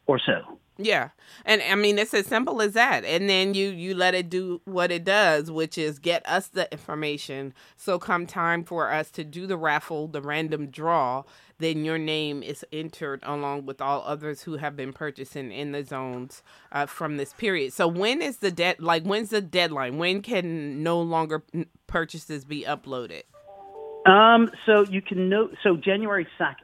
or 0.06 0.20
so. 0.20 0.60
Yeah. 0.78 1.10
And 1.46 1.62
I 1.62 1.76
mean 1.76 2.00
it's 2.00 2.14
as 2.14 2.26
simple 2.26 2.62
as 2.62 2.74
that. 2.74 3.06
And 3.06 3.30
then 3.30 3.54
you 3.54 3.70
you 3.70 3.94
let 3.94 4.16
it 4.16 4.30
do 4.30 4.62
what 4.66 4.92
it 4.92 5.04
does, 5.04 5.52
which 5.52 5.78
is 5.78 6.00
get 6.00 6.28
us 6.28 6.48
the 6.48 6.72
information. 6.72 7.54
So 7.76 8.00
come 8.00 8.26
time 8.26 8.64
for 8.64 8.92
us 8.92 9.12
to 9.12 9.24
do 9.24 9.46
the 9.46 9.58
raffle, 9.58 10.08
the 10.08 10.22
random 10.22 10.68
draw, 10.68 11.24
then 11.60 11.86
your 11.86 11.98
name 11.98 12.42
is 12.44 12.66
entered 12.74 13.20
along 13.24 13.66
with 13.66 13.82
all 13.82 14.04
others 14.06 14.44
who 14.44 14.58
have 14.58 14.76
been 14.76 14.94
purchasing 14.94 15.52
in 15.52 15.72
the 15.72 15.84
zones 15.84 16.42
uh, 16.72 16.86
from 16.86 17.18
this 17.18 17.34
period. 17.34 17.72
So 17.74 17.88
when 17.88 18.22
is 18.22 18.38
the 18.38 18.52
dead 18.52 18.80
like 18.80 19.04
when's 19.04 19.30
the 19.30 19.42
deadline? 19.42 19.98
When 19.98 20.22
can 20.22 20.82
no 20.82 21.00
longer 21.02 21.44
purchases 21.88 22.46
be 22.46 22.64
uploaded? 22.64 23.24
Um, 24.06 24.50
so 24.66 24.84
you 24.90 25.02
can 25.02 25.30
note. 25.30 25.56
So 25.64 25.78
January 25.78 26.28
2nd. 26.40 26.56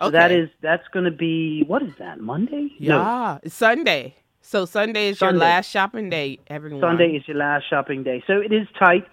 So 0.00 0.06
Okay. 0.06 0.16
that 0.16 0.30
is 0.32 0.48
that's 0.62 0.86
going 0.92 1.04
to 1.04 1.10
be 1.10 1.62
what 1.66 1.82
is 1.82 1.92
that 1.98 2.20
Monday? 2.20 2.70
Yeah, 2.78 3.38
it's 3.42 3.54
Sunday. 3.54 4.14
So 4.40 4.64
Sunday 4.64 5.08
is 5.10 5.20
your 5.20 5.34
last 5.34 5.68
shopping 5.70 6.08
day, 6.08 6.38
everyone. 6.46 6.80
Sunday 6.80 7.16
is 7.16 7.28
your 7.28 7.36
last 7.36 7.64
shopping 7.68 8.02
day. 8.02 8.22
So 8.26 8.40
it 8.40 8.50
is 8.52 8.66
tight, 8.78 9.06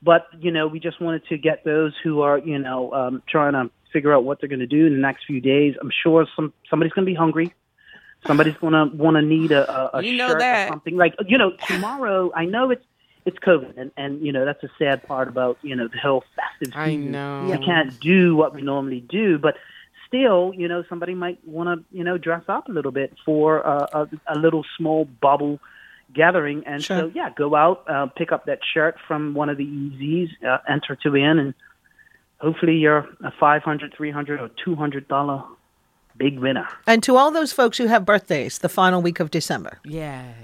but 0.00 0.26
you 0.38 0.52
know 0.52 0.68
we 0.68 0.78
just 0.78 1.00
wanted 1.00 1.26
to 1.26 1.38
get 1.38 1.64
those 1.64 1.92
who 2.04 2.20
are 2.20 2.38
you 2.38 2.58
know 2.58 2.92
um, 2.92 3.22
trying 3.28 3.54
to 3.54 3.68
figure 3.92 4.14
out 4.14 4.22
what 4.22 4.38
they're 4.40 4.48
going 4.48 4.60
to 4.60 4.66
do 4.66 4.86
in 4.86 4.92
the 4.92 5.00
next 5.00 5.24
few 5.26 5.40
days. 5.40 5.74
I'm 5.80 5.90
sure 6.04 6.24
some 6.36 6.52
somebody's 6.70 6.92
going 6.92 7.04
to 7.06 7.10
be 7.10 7.16
hungry. 7.16 7.52
Somebody's 8.24 8.56
going 8.60 8.74
to 8.74 8.94
want 8.96 9.16
to 9.16 9.22
need 9.22 9.50
a, 9.52 9.68
a, 9.70 9.98
a 9.98 10.02
You 10.04 10.12
know 10.12 10.28
shirt 10.28 10.38
that. 10.40 10.68
or 10.68 10.72
something 10.72 10.96
like 10.96 11.14
you 11.26 11.36
know 11.36 11.50
tomorrow. 11.66 12.30
I 12.36 12.44
know 12.44 12.70
it's 12.70 12.84
it's 13.26 13.38
COVID, 13.40 13.76
and 13.76 13.90
and 13.96 14.24
you 14.24 14.32
know 14.32 14.44
that's 14.44 14.62
a 14.62 14.70
sad 14.78 15.02
part 15.08 15.26
about 15.26 15.58
you 15.62 15.74
know 15.74 15.88
the 15.88 15.98
whole 15.98 16.22
festive 16.36 16.68
season. 16.68 16.80
I 16.80 16.94
know. 16.94 17.48
we 17.58 17.58
can't 17.64 17.98
do 17.98 18.36
what 18.36 18.54
we 18.54 18.62
normally 18.62 19.00
do, 19.00 19.38
but 19.38 19.56
still, 20.08 20.52
you 20.56 20.66
know, 20.68 20.82
somebody 20.88 21.14
might 21.14 21.38
want 21.46 21.68
to, 21.80 21.96
you 21.96 22.02
know, 22.04 22.18
dress 22.18 22.42
up 22.48 22.68
a 22.68 22.72
little 22.72 22.90
bit 22.92 23.14
for 23.24 23.64
uh, 23.66 23.86
a, 23.92 24.34
a 24.34 24.38
little 24.38 24.64
small 24.76 25.04
bubble 25.04 25.60
gathering. 26.14 26.64
And 26.66 26.82
Sure. 26.82 26.98
so, 26.98 27.12
yeah, 27.14 27.30
go 27.36 27.54
out, 27.54 27.84
uh, 27.88 28.06
pick 28.06 28.32
up 28.32 28.46
that 28.46 28.60
shirt 28.74 28.96
from 29.06 29.34
one 29.34 29.48
of 29.48 29.56
the 29.58 29.64
EZs, 29.66 30.30
uh, 30.46 30.58
enter 30.68 30.96
to 30.96 31.10
win, 31.10 31.38
and 31.38 31.54
hopefully 32.38 32.76
you're 32.76 33.06
a 33.22 33.30
500 33.38 33.94
300 33.96 34.40
or 34.40 34.48
$200 34.66 35.44
big 36.16 36.38
winner. 36.38 36.66
And 36.86 37.02
to 37.04 37.16
all 37.16 37.30
those 37.30 37.52
folks 37.52 37.78
who 37.78 37.86
have 37.86 38.04
birthdays 38.04 38.58
the 38.58 38.68
final 38.68 39.02
week 39.02 39.20
of 39.20 39.30
December, 39.30 39.78
Yes. 39.84 40.34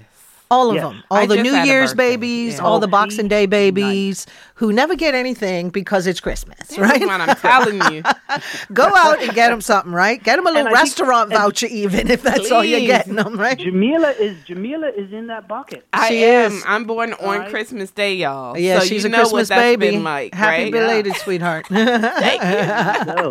All 0.51 0.69
of 0.69 0.75
Yes. 0.75 0.83
them, 0.83 1.03
all 1.09 1.17
I 1.17 1.25
the 1.25 1.41
New 1.41 1.55
Year's 1.55 1.95
babies, 1.95 2.57
Yeah. 2.57 2.63
all 2.65 2.79
the 2.79 2.85
Oh, 2.85 2.89
Boxing? 2.91 3.27
Day 3.27 3.47
babies 3.47 4.27
who 4.53 4.71
never 4.71 4.95
get 4.95 5.15
anything 5.15 5.69
because 5.69 6.05
it's 6.05 6.19
Christmas, 6.19 6.57
That's 6.59 6.77
right? 6.77 7.01
what 7.01 7.19
I'm 7.19 7.35
telling 7.37 7.81
you. 7.93 8.03
Go 8.73 8.83
out 8.95 9.21
and 9.23 9.33
get 9.33 9.49
them 9.49 9.59
something, 9.59 9.91
right? 9.91 10.21
Get 10.23 10.35
them 10.35 10.45
a 10.45 10.51
little 10.51 10.67
And 10.67 10.75
I 10.75 10.81
think- 10.83 10.83
restaurant 10.99 11.31
voucher, 11.31 11.65
even 11.65 12.11
if 12.11 12.21
that's 12.21 12.51
all 12.51 12.63
you're 12.63 12.79
getting 12.81 13.15
them, 13.15 13.39
right? 13.39 13.57
Jamillah 13.57 14.19
is 14.19 14.37
Jamillah 14.47 14.95
is 14.95 15.11
in 15.11 15.27
that 15.27 15.47
bucket. 15.47 15.83
I 15.91 16.09
She 16.09 16.23
am. 16.23 16.51
is. 16.53 16.63
I'm 16.67 16.83
born 16.83 17.13
on 17.13 17.19
Alright. 17.19 17.49
Christmas 17.49 17.89
Day, 17.89 18.13
y'all. 18.13 18.55
Yeah, 18.55 18.79
so 18.79 18.85
she's 18.85 19.01
you 19.03 19.07
a 19.07 19.11
know 19.11 19.17
Christmas 19.21 19.31
what 19.31 19.47
that's 19.49 19.61
baby. 19.61 19.89
Been 19.91 20.03
like, 20.03 20.33
Happy 20.35 20.63
right? 20.65 20.71
belated, 20.71 21.15
sweetheart. 21.23 21.65
Thank 21.67 22.43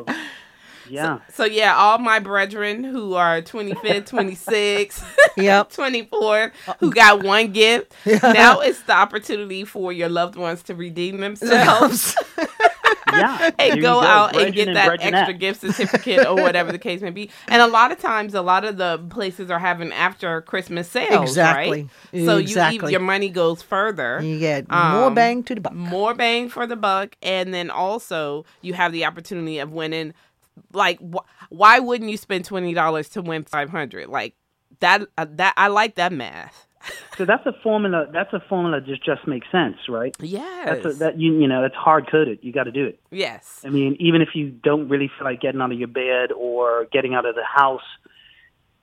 you. 0.09 0.14
So, 0.84 0.90
yeah. 0.90 1.18
So 1.32 1.44
yeah, 1.44 1.74
all 1.76 1.98
my 1.98 2.18
brethren 2.18 2.84
who 2.84 3.14
are 3.14 3.40
25th, 3.42 4.08
26th, 4.10 5.02
Yep. 5.36 5.70
24th, 5.72 6.52
who 6.80 6.90
got 6.92 7.22
one 7.24 7.52
gift, 7.52 7.92
now 8.22 8.60
it's 8.60 8.82
the 8.82 8.92
opportunity 8.94 9.64
for 9.64 9.92
your 9.92 10.08
loved 10.08 10.36
ones 10.36 10.62
to 10.64 10.74
redeem 10.74 11.18
themselves 11.20 12.14
yeah. 13.12 13.50
And 13.60 13.76
you 13.76 13.82
go 13.82 14.00
out 14.00 14.36
and 14.36 14.52
get 14.52 14.74
that 14.74 14.98
extra 15.00 15.34
gift 15.34 15.60
certificate 15.60 16.26
or 16.26 16.34
whatever 16.34 16.72
the 16.72 16.78
case 16.78 17.00
may 17.00 17.10
be. 17.10 17.30
And 17.46 17.62
a 17.62 17.66
lot 17.68 17.92
of 17.92 17.98
times, 18.00 18.34
a 18.34 18.42
lot 18.42 18.64
of 18.64 18.76
the 18.76 18.98
places 19.10 19.50
are 19.52 19.58
having 19.60 19.92
after 19.92 20.40
Christmas 20.42 20.88
sales, 20.90 21.30
Exactly. 21.30 21.88
right? 22.12 22.24
So 22.26 22.38
Exactly. 22.38 22.88
you 22.88 22.92
your 22.94 23.00
money 23.00 23.28
goes 23.28 23.62
further. 23.62 24.20
you 24.22 24.38
get 24.40 24.68
more 24.68 24.78
Um, 25.06 25.14
bang 25.14 25.44
to 25.44 25.54
the 25.54 25.60
buck. 25.60 25.74
more 25.74 26.14
bang 26.14 26.48
for 26.48 26.66
the 26.66 26.76
buck 26.76 27.16
and 27.22 27.52
then 27.54 27.70
also 27.70 28.44
you 28.62 28.74
have 28.74 28.90
the 28.92 29.04
opportunity 29.04 29.58
of 29.58 29.70
winning 29.72 30.12
like 30.73 30.99
wh- 31.00 31.25
why 31.50 31.78
wouldn't 31.78 32.11
you 32.11 32.16
spend 32.16 32.44
$20 32.44 33.12
to 33.12 33.23
win 33.23 33.44
500 33.44 34.08
like 34.08 34.34
that 34.80 35.02
uh, 35.18 35.26
that 35.30 35.54
i 35.56 35.68
like 35.68 35.94
that 35.96 36.12
math 36.12 36.66
So 37.16 37.25
that's 37.25 37.46
a 37.46 37.54
formula. 37.62 38.06
That's 38.12 38.32
a 38.34 38.40
formula 38.46 38.78
that 38.80 39.00
just 39.02 39.26
makes 39.26 39.46
sense, 39.50 39.76
right? 39.88 40.14
yes 40.20 40.66
That's 40.82 40.96
a, 40.96 40.99
that 40.99 41.18
you 41.18 41.40
you 41.40 41.49
know 41.49 41.64
it's 41.64 41.75
hard 41.75 42.11
coded. 42.11 42.40
You 42.42 42.52
got 42.52 42.64
to 42.64 42.73
do 42.73 42.84
it. 42.87 43.00
yes 43.11 43.62
I 43.64 43.70
mean, 43.70 43.96
even 44.00 44.20
if 44.20 44.30
you 44.34 44.50
don't 44.50 44.88
really 44.90 45.11
feel 45.16 45.25
like 45.25 45.40
getting 45.40 45.62
out 45.62 45.73
of 45.73 45.78
your 45.78 45.88
bed 45.88 46.30
or 46.32 46.87
getting 46.92 47.14
out 47.14 47.25
of 47.25 47.37
the 47.37 47.44
house, 47.44 47.80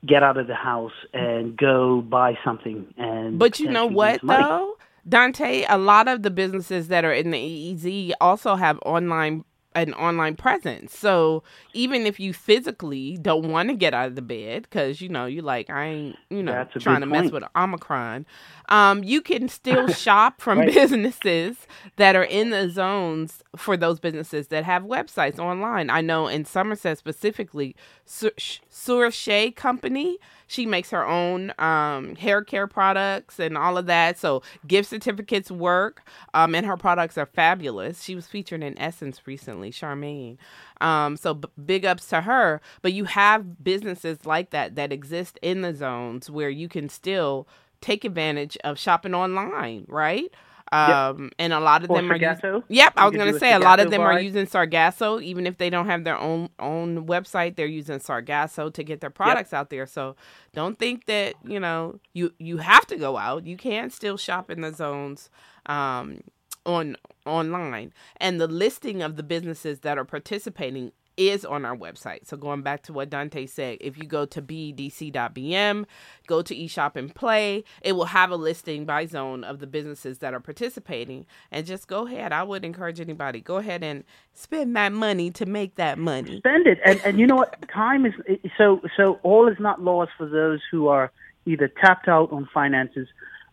get 0.05 0.23
out 0.23 0.37
of 0.37 0.47
the 0.47 0.55
house 0.55 0.93
and 1.13 1.55
go 1.55 2.01
buy 2.01 2.37
something. 2.43 2.91
And 2.97 3.37
but 3.37 3.59
you 3.59 3.69
know 3.69 3.85
what 3.85 4.13
win 4.13 4.19
some 4.21 4.27
money. 4.27 4.43
though 4.43 4.77
donte 5.07 5.65
a 5.67 5.77
lot 5.77 6.07
of 6.07 6.23
the 6.23 6.31
businesses 6.31 6.87
that 6.87 7.03
are 7.05 7.13
in 7.13 7.31
the 7.31 7.37
eez 7.37 8.11
also 8.21 8.55
have 8.55 8.79
online 8.85 9.43
an 9.75 9.93
online 9.93 10.35
presence. 10.35 10.97
So 10.97 11.43
even 11.73 12.05
if 12.05 12.19
you 12.19 12.33
physically 12.33 13.17
don't 13.21 13.49
want 13.49 13.69
to 13.69 13.75
get 13.75 13.93
out 13.93 14.07
of 14.07 14.15
the 14.15 14.21
bed 14.21 14.63
because 14.63 15.01
you 15.01 15.09
know 15.09 15.25
you 15.25 15.41
like 15.41 15.69
i 15.69 15.85
ain't 15.85 16.15
you 16.29 16.43
know 16.43 16.51
trying 16.79 16.99
to 17.01 17.05
mess 17.05 17.31
with 17.31 17.43
omicron 17.55 18.25
um, 18.71 19.03
you 19.03 19.21
can 19.21 19.47
still 19.49 19.87
shop 20.05 20.41
from 20.41 20.59
Right. 20.59 20.73
businesses 20.73 21.57
that 21.97 22.15
are 22.15 22.23
in 22.23 22.49
the 22.49 22.69
zones 22.69 23.43
for 23.55 23.77
those 23.77 23.99
businesses 23.99 24.47
that 24.47 24.63
have 24.63 24.83
websites 24.83 25.37
online 25.37 25.89
i 25.91 26.01
know 26.01 26.27
in 26.27 26.45
somerset 26.45 26.97
specifically 26.97 27.75
Sur- 28.05 28.31
Surche 28.71 29.55
company 29.55 30.17
she 30.47 30.65
makes 30.65 30.89
her 30.91 31.05
own 31.07 31.53
um, 31.59 32.15
hair 32.15 32.43
care 32.43 32.67
products 32.67 33.39
and 33.39 33.57
all 33.57 33.77
of 33.77 33.85
that. 33.85 34.17
So 34.17 34.43
gift 34.67 34.89
certificates 34.89 35.49
work, 35.49 36.01
um, 36.33 36.53
and 36.55 36.65
her 36.65 36.75
products 36.75 37.17
are 37.17 37.25
fabulous. 37.25 38.03
She 38.03 38.15
was 38.15 38.27
featured 38.27 38.61
in 38.61 38.77
Essence 38.77 39.21
recently, 39.25 39.71
Charmaine. 39.71 40.35
Um, 40.81 41.15
so 41.15 41.35
b- 41.35 41.47
big 41.65 41.85
ups 41.85 42.05
to 42.07 42.19
her. 42.21 42.59
But 42.81 42.91
you 42.91 43.05
have 43.05 43.63
businesses 43.63 44.25
like 44.25 44.49
that 44.49 44.75
that 44.75 44.91
exist 44.91 45.39
in 45.41 45.61
the 45.61 45.73
zones 45.73 46.29
where 46.29 46.49
you 46.49 46.67
can 46.67 46.89
still 46.89 47.47
take 47.81 48.05
advantage 48.05 48.57
of 48.63 48.79
shopping 48.79 49.13
online, 49.13 49.85
right? 49.87 50.31
Um, 50.73 51.31
and 51.37 51.51
a 51.51 51.59
lot 51.59 51.83
of 51.83 51.89
Or 51.89 51.97
them 51.97 52.09
are 52.09 52.15
using, 52.15 52.29
Sargasso. 52.39 52.63
Yep, 52.69 52.93
I 52.95 53.05
was 53.05 53.17
gonna 53.17 53.31
do 53.31 53.35
a 53.35 53.39
say 53.39 53.51
a 53.51 53.59
lot 53.59 53.81
of 53.81 53.85
Sargasso 53.85 53.91
them 53.91 54.01
are 54.01 54.21
using 54.21 54.45
Sargasso, 54.45 55.19
even 55.19 55.45
if 55.45 55.57
they 55.57 55.69
don't 55.69 55.87
have 55.87 56.05
their 56.05 56.17
own 56.17 56.47
own 56.59 57.07
website. 57.07 57.57
They're 57.57 57.65
using 57.65 57.99
Sargasso 57.99 58.69
to 58.69 58.83
get 58.83 59.01
their 59.01 59.09
products 59.09 59.51
out 59.51 59.69
there. 59.69 59.85
So 59.85 60.15
don't 60.53 60.79
think 60.79 61.07
that 61.07 61.35
you 61.43 61.59
know 61.59 61.99
you 62.13 62.33
you 62.39 62.57
have 62.57 62.87
to 62.87 62.95
go 62.95 63.17
out. 63.17 63.45
You 63.45 63.57
can 63.57 63.89
still 63.89 64.15
shop 64.15 64.49
in 64.49 64.61
the 64.61 64.73
zones 64.73 65.29
um, 65.65 66.21
on 66.65 66.95
online, 67.25 67.91
and 68.17 68.39
the 68.39 68.47
listing 68.47 69.01
of 69.01 69.17
the 69.17 69.23
businesses 69.23 69.81
that 69.81 69.97
are 69.97 70.05
participating 70.05 70.93
is 71.17 71.45
on 71.45 71.65
our 71.65 71.75
website. 71.75 72.25
So 72.27 72.37
going 72.37 72.61
back 72.61 72.83
to 72.83 72.93
what 72.93 73.09
Donte 73.09 73.49
said, 73.49 73.77
if 73.81 73.97
you 73.97 74.05
go 74.05 74.25
to 74.25 74.41
bedc.bm, 74.41 75.85
go 76.27 76.41
to 76.41 76.55
Eat 76.55 76.67
Shop 76.69 76.95
and 76.95 77.13
Play, 77.13 77.63
it 77.81 77.93
will 77.93 78.05
have 78.05 78.31
a 78.31 78.35
listing 78.35 78.85
by 78.85 79.05
zone 79.05 79.43
of 79.43 79.59
the 79.59 79.67
businesses 79.67 80.19
that 80.19 80.33
are 80.33 80.39
participating. 80.39 81.25
And 81.51 81.65
just 81.65 81.87
go 81.87 82.07
ahead. 82.07 82.31
I 82.31 82.43
would 82.43 82.65
encourage 82.65 82.99
anybody 82.99 83.41
go 83.41 83.57
ahead 83.57 83.83
and 83.83 84.03
spend 84.33 84.75
that 84.75 84.93
money 84.93 85.31
to 85.31 85.45
make 85.45 85.75
that 85.75 85.97
money. 85.97 86.37
spend 86.37 86.67
it. 86.67 86.79
And 86.85 87.01
and 87.03 87.19
you 87.19 87.27
know 87.27 87.35
what? 87.35 87.55
Time 87.69 88.05
is 88.05 88.13
so 88.57 88.81
so. 88.97 89.19
All 89.23 89.47
is 89.47 89.57
not 89.59 89.81
lost 89.81 90.11
for 90.17 90.27
those 90.27 90.61
who 90.71 90.87
are 90.87 91.11
either 91.45 91.67
tapped 91.67 92.07
out 92.07 92.31
on 92.31 92.47
finances. 92.53 93.07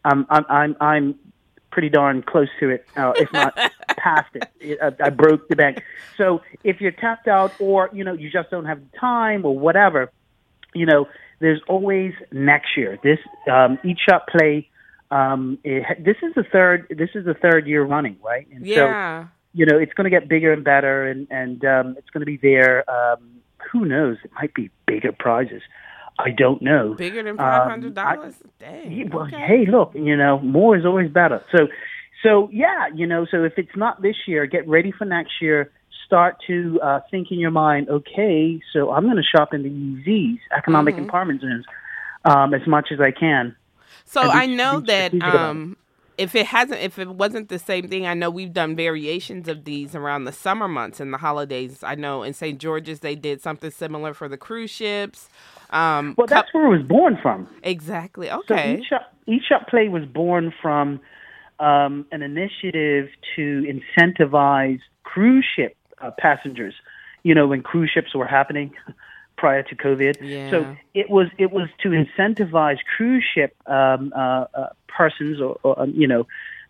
Um, 0.04 0.26
I'm 0.30 0.44
I'm 0.48 0.76
I'm 0.80 1.14
pretty 1.70 1.88
darn 1.88 2.22
close 2.22 2.48
to 2.60 2.70
it, 2.70 2.86
uh, 2.96 3.12
if 3.16 3.32
not 3.32 3.54
past 3.96 4.28
it. 4.34 4.48
It- 4.60 4.78
I, 4.82 5.06
I 5.06 5.10
broke 5.10 5.48
the 5.48 5.56
bank. 5.56 5.82
So 6.16 6.40
if 6.64 6.80
you're 6.80 6.92
tapped 6.92 7.28
out, 7.28 7.52
or 7.60 7.90
you 7.92 8.04
know 8.04 8.12
you 8.14 8.30
just 8.30 8.50
don't 8.50 8.64
have 8.66 8.80
the 8.80 8.98
time, 8.98 9.44
or 9.44 9.56
whatever, 9.58 10.10
you 10.74 10.86
know, 10.86 11.06
there's 11.40 11.60
always 11.68 12.12
next 12.32 12.76
year. 12.76 12.98
This 13.02 13.18
um, 13.50 13.78
Eat 13.84 13.98
Shop 14.08 14.26
Play 14.28 14.68
Um, 15.10 15.58
it, 15.64 16.04
this 16.04 16.16
is 16.22 16.34
the 16.34 16.44
third. 16.44 16.86
This 16.90 17.10
is 17.14 17.24
the 17.24 17.34
third 17.34 17.66
year 17.66 17.82
running, 17.84 18.16
right? 18.22 18.46
And 18.52 18.66
Yeah. 18.66 19.22
So, 19.24 19.28
you 19.54 19.64
know, 19.66 19.78
it's 19.78 19.92
going 19.94 20.04
to 20.04 20.10
get 20.10 20.28
bigger 20.28 20.52
and 20.52 20.64
better, 20.64 21.06
and 21.06 21.26
and 21.30 21.64
um, 21.64 21.94
it's 21.98 22.10
going 22.10 22.20
to 22.20 22.26
be 22.26 22.36
there. 22.36 22.84
Um, 22.90 23.40
who 23.72 23.84
knows? 23.84 24.16
It 24.24 24.30
might 24.34 24.54
be 24.54 24.70
bigger 24.86 25.12
prizes. 25.12 25.62
I 26.18 26.30
don't 26.30 26.60
know. 26.62 26.94
Bigger 26.94 27.22
than 27.22 27.32
Um, 27.32 27.36
five 27.38 27.70
hundred 27.70 27.94
dollars. 27.94 28.34
Dang. 28.58 29.10
Well, 29.10 29.26
okay. 29.26 29.36
hey, 29.38 29.66
look, 29.66 29.92
you 29.94 30.16
know, 30.16 30.40
more 30.40 30.76
is 30.76 30.84
always 30.84 31.10
better. 31.10 31.42
So, 31.52 31.68
so 32.22 32.48
yeah, 32.52 32.88
you 32.94 33.06
know, 33.06 33.26
so 33.30 33.44
if 33.44 33.52
it's 33.56 33.76
not 33.76 34.02
this 34.02 34.16
year, 34.26 34.46
get 34.46 34.66
ready 34.68 34.92
for 34.92 35.04
next 35.04 35.40
year. 35.40 35.70
Start 36.06 36.36
to 36.46 36.80
uh, 36.82 37.00
think 37.10 37.30
in 37.30 37.38
your 37.38 37.50
mind, 37.50 37.90
okay, 37.90 38.58
so 38.72 38.90
I'm 38.92 39.04
going 39.04 39.18
to 39.18 39.22
shop 39.22 39.52
in 39.52 39.62
the 39.62 39.68
EZs, 39.68 40.38
economic 40.56 40.96
Mm-hmm. 40.96 41.04
empowerment 41.04 41.40
zones, 41.42 41.66
um, 42.24 42.54
as 42.54 42.66
much 42.66 42.88
as 42.90 42.98
I 42.98 43.10
can. 43.10 43.54
So 44.06 44.22
I 44.22 44.46
know 44.46 44.80
that 44.80 45.08
strategic 45.10 45.28
about 45.28 45.34
it. 45.34 45.50
um, 45.50 45.76
if 46.16 46.34
it 46.34 46.46
hasn't, 46.46 46.80
if 46.80 46.98
it 46.98 47.08
wasn't 47.08 47.50
the 47.50 47.58
same 47.58 47.88
thing, 47.88 48.06
I 48.06 48.14
know 48.14 48.30
we've 48.30 48.54
done 48.54 48.74
variations 48.74 49.48
of 49.48 49.64
these 49.66 49.94
around 49.94 50.24
the 50.24 50.32
summer 50.32 50.66
months 50.66 50.98
and 50.98 51.12
the 51.12 51.18
holidays. 51.18 51.82
I 51.84 51.94
know 51.94 52.22
in 52.22 52.32
St. 52.32 52.58
George's 52.58 53.00
they 53.00 53.14
did 53.14 53.42
something 53.42 53.70
similar 53.70 54.14
for 54.14 54.28
the 54.30 54.38
cruise 54.38 54.70
ships. 54.70 55.28
Um, 55.70 56.14
Well, 56.16 56.26
cup- 56.26 56.44
that's 56.44 56.54
where 56.54 56.66
it 56.66 56.78
was 56.78 56.86
born 56.86 57.18
from. 57.20 57.46
exactly. 57.62 58.28
So 58.28 58.36
Okay. 58.54 58.78
each 58.80 58.92
up, 58.92 59.12
eat 59.26 59.42
shop 59.48 59.68
play 59.68 59.88
was 59.88 60.04
born 60.06 60.52
from 60.62 61.00
um, 61.60 62.06
an 62.12 62.22
initiative 62.22 63.08
to 63.36 63.64
incentivize 63.98 64.80
cruise 65.04 65.44
ship 65.56 65.76
uh, 66.00 66.10
passengers. 66.18 66.74
You 67.24 67.34
know, 67.34 67.46
when 67.48 67.62
cruise 67.62 67.90
ships 67.92 68.14
were 68.14 68.26
happening 68.26 68.72
prior 69.36 69.62
to 69.64 69.74
COVID. 69.76 70.16
Yeah. 70.22 70.50
So 70.50 70.76
it 70.94 71.10
was 71.10 71.26
it 71.38 71.50
was 71.50 71.68
to 71.82 71.88
incentivize 71.90 72.78
cruise 72.96 73.24
ship 73.34 73.54
um, 73.66 74.12
uh, 74.16 74.46
uh, 74.54 74.68
persons 74.88 75.40
or, 75.40 75.58
or 75.62 75.80
um, 75.80 75.92
you 75.94 76.06
know 76.06 76.26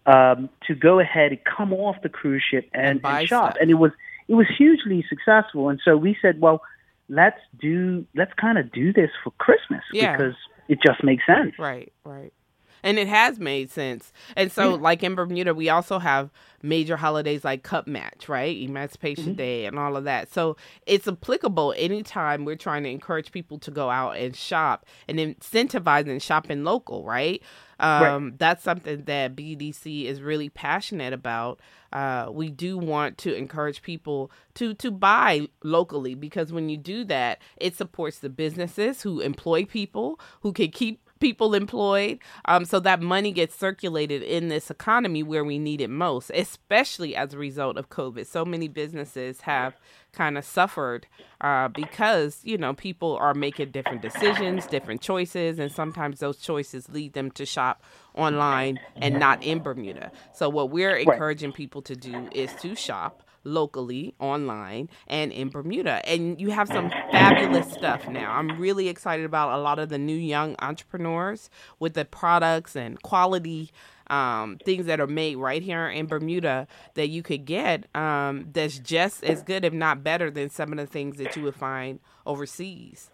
um, 0.06 0.48
to 0.66 0.74
go 0.74 0.98
ahead 1.00 1.32
and 1.32 1.40
come 1.44 1.72
off 1.72 1.96
the 2.02 2.08
cruise 2.08 2.42
ship 2.50 2.68
and, 2.72 3.00
And 3.02 3.04
and 3.04 3.28
shop, 3.28 3.52
stuff. 3.52 3.56
and 3.60 3.70
it 3.70 3.74
was 3.74 3.92
it 4.26 4.34
was 4.34 4.46
hugely 4.56 5.04
successful. 5.08 5.68
And 5.68 5.80
so 5.84 5.96
we 5.96 6.16
said, 6.20 6.40
well, 6.40 6.62
let's 7.08 7.40
do 7.60 8.06
let's 8.14 8.32
kind 8.34 8.58
of 8.58 8.70
do 8.72 8.92
this 8.92 9.10
for 9.22 9.30
Christmas 9.38 9.82
Yeah. 9.92 10.16
because 10.16 10.34
it 10.68 10.78
just 10.84 11.02
makes 11.02 11.24
sense. 11.26 11.54
Right, 11.58 11.92
right. 12.04 12.32
And 12.82 12.98
it 12.98 13.08
has 13.08 13.38
made 13.38 13.70
sense. 13.70 14.12
And 14.36 14.52
so, 14.52 14.74
like 14.74 15.02
in 15.02 15.14
Bermuda, 15.14 15.54
we 15.54 15.68
also 15.68 15.98
have 15.98 16.30
major 16.62 16.96
holidays 16.96 17.44
like 17.44 17.62
Cup 17.62 17.86
Match, 17.86 18.28
right? 18.28 18.56
Emancipation 18.56 19.34
Day 19.34 19.64
and 19.66 19.78
all 19.78 19.96
of 19.96 20.04
that. 20.04 20.32
So 20.32 20.56
it's 20.86 21.06
applicable 21.06 21.74
anytime 21.76 22.44
we're 22.44 22.56
trying 22.56 22.82
to 22.82 22.90
encourage 22.90 23.30
people 23.30 23.58
to 23.60 23.70
go 23.70 23.90
out 23.90 24.16
and 24.16 24.34
shop 24.34 24.84
and 25.06 25.18
incentivize 25.18 26.08
and 26.08 26.22
shopping 26.22 26.64
local, 26.64 27.04
right? 27.04 27.42
Um, 27.80 28.34
That's 28.38 28.64
something 28.64 29.04
that 29.04 29.36
BDC 29.36 30.04
is 30.06 30.20
really 30.20 30.48
passionate 30.48 31.12
about. 31.12 31.60
Uh, 31.92 32.28
we 32.30 32.50
do 32.50 32.76
want 32.76 33.18
to 33.18 33.34
encourage 33.34 33.82
people 33.82 34.30
to 34.54 34.74
to 34.74 34.90
buy 34.90 35.48
locally 35.62 36.14
because 36.14 36.52
when 36.52 36.68
you 36.68 36.76
do 36.76 37.04
that, 37.04 37.40
it 37.56 37.76
supports 37.76 38.18
the 38.18 38.28
businesses 38.28 39.02
who 39.02 39.20
employ 39.20 39.64
people 39.64 40.18
who 40.42 40.52
can 40.52 40.70
keep 40.70 41.07
people 41.20 41.54
employed. 41.54 42.18
Um, 42.44 42.64
so 42.64 42.80
that 42.80 43.00
money 43.00 43.32
gets 43.32 43.54
circulated 43.56 44.22
in 44.22 44.48
this 44.48 44.70
economy 44.70 45.22
where 45.22 45.44
we 45.44 45.58
need 45.58 45.80
it 45.80 45.90
most 45.90 46.30
especially 46.34 47.16
as 47.16 47.34
a 47.34 47.38
result 47.38 47.76
of 47.76 47.90
covid. 47.90 48.26
So 48.26 48.44
many 48.44 48.68
businesses 48.68 49.42
have 49.42 49.76
kind 50.12 50.38
of 50.38 50.44
suffered 50.44 51.06
uh, 51.40 51.68
because 51.68 52.40
you 52.44 52.56
know 52.58 52.74
people 52.74 53.16
are 53.16 53.34
making 53.34 53.70
different 53.70 54.02
decisions 54.02 54.66
different 54.66 55.00
choices 55.00 55.58
and 55.58 55.70
sometimes 55.70 56.20
those 56.20 56.38
choices 56.38 56.88
lead 56.88 57.12
them 57.12 57.30
to 57.32 57.44
shop 57.46 57.82
online 58.14 58.80
and 58.96 59.18
not 59.18 59.42
in 59.42 59.60
bermuda. 59.60 60.10
So 60.34 60.48
what 60.48 60.70
we're 60.70 60.96
encouraging 60.96 61.52
people 61.52 61.82
to 61.82 61.94
do 61.94 62.28
is 62.32 62.52
to 62.60 62.74
shop 62.74 63.22
locally, 63.44 64.14
online, 64.18 64.88
and 65.06 65.32
in 65.32 65.48
Bermuda. 65.48 66.00
And 66.08 66.40
you 66.40 66.50
have 66.50 66.68
some 66.68 66.90
fabulous 67.10 67.72
stuff 67.72 68.08
now. 68.08 68.32
I'm 68.32 68.60
really 68.60 68.88
excited 68.88 69.24
about 69.24 69.58
a 69.58 69.62
lot 69.62 69.78
of 69.78 69.88
the 69.88 69.98
new 69.98 70.16
young 70.16 70.56
entrepreneurs 70.60 71.50
with 71.78 71.94
the 71.94 72.04
products 72.04 72.76
and 72.76 73.00
quality 73.02 73.70
um, 74.10 74.58
things 74.64 74.86
that 74.86 75.00
are 75.00 75.06
made 75.06 75.36
right 75.36 75.62
here 75.62 75.88
in 75.88 76.06
Bermuda 76.06 76.66
that 76.94 77.08
you 77.08 77.22
could 77.22 77.44
get 77.44 77.84
um, 77.94 78.48
that's 78.52 78.78
just 78.78 79.22
as 79.22 79.42
good, 79.42 79.64
if 79.64 79.72
not 79.72 80.02
better, 80.02 80.30
than 80.30 80.50
some 80.50 80.72
of 80.72 80.78
the 80.78 80.86
things 80.86 81.18
that 81.18 81.36
you 81.36 81.42
would 81.42 81.54
find 81.54 82.00
overseas. 82.26 83.10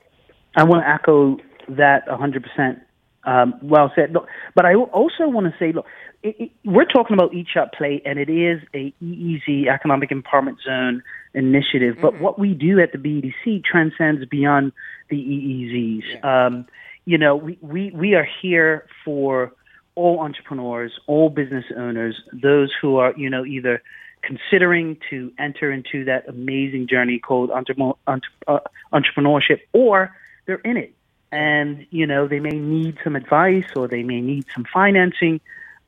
I 0.56 0.64
want 0.64 0.84
to 0.84 0.88
echo 0.88 1.37
that 1.76 2.06
100%. 2.06 2.80
Um, 3.26 3.54
well 3.62 3.90
said. 3.96 4.12
Look, 4.12 4.26
but 4.54 4.66
I 4.66 4.74
also 4.74 5.26
want 5.26 5.46
to 5.46 5.54
say, 5.58 5.72
look, 5.72 5.87
it, 6.24 6.37
it, 6.40 6.50
we're 6.64 6.87
talking 6.87 7.14
about 7.14 7.34
Eat 7.34 7.46
Shop 7.52 7.72
Play, 7.72 8.00
and 8.04 8.18
it 8.18 8.30
is 8.30 8.60
a 8.72 8.92
EEZ 9.02 9.68
Economic 9.68 10.10
Empowerment 10.10 10.56
Zone 10.64 11.02
initiative. 11.34 11.98
But 12.00 12.18
what 12.18 12.38
we 12.38 12.54
do 12.54 12.80
at 12.80 12.92
the 12.92 12.98
BEDC 12.98 13.62
transcends 13.64 14.24
beyond 14.24 14.72
the 15.10 15.16
EEZs. 15.16 16.24
Um, 16.24 16.66
you 17.04 17.18
know, 17.18 17.37
we, 17.37 17.58
we, 17.60 17.90
we 17.90 18.14
are 18.14 18.26
here 18.40 18.87
for 19.04 19.52
all 19.96 20.20
entrepreneurs, 20.20 20.98
all 21.06 21.28
business 21.28 21.66
owners, 21.76 22.16
those 22.32 22.72
who 22.80 22.96
are, 22.96 23.12
you 23.16 23.28
know, 23.28 23.44
either 23.44 23.82
considering 24.22 24.96
to 25.10 25.30
enter 25.38 25.70
into 25.70 26.06
that 26.06 26.26
amazing 26.26 26.88
journey 26.88 27.18
called 27.18 27.50
entrepreneur, 27.50 27.94
entre, 28.06 28.30
uh, 28.48 28.60
entrepreneurship, 28.94 29.60
or 29.74 30.16
they're 30.46 30.56
in 30.56 30.78
it 30.78 30.94
and 31.32 31.84
you 31.90 32.06
know 32.06 32.28
they 32.28 32.38
may 32.38 32.56
need 32.56 32.96
some 33.02 33.16
advice 33.16 33.64
or 33.74 33.88
they 33.88 34.04
may 34.04 34.20
need 34.20 34.46
some 34.54 34.64
financing. 34.72 35.40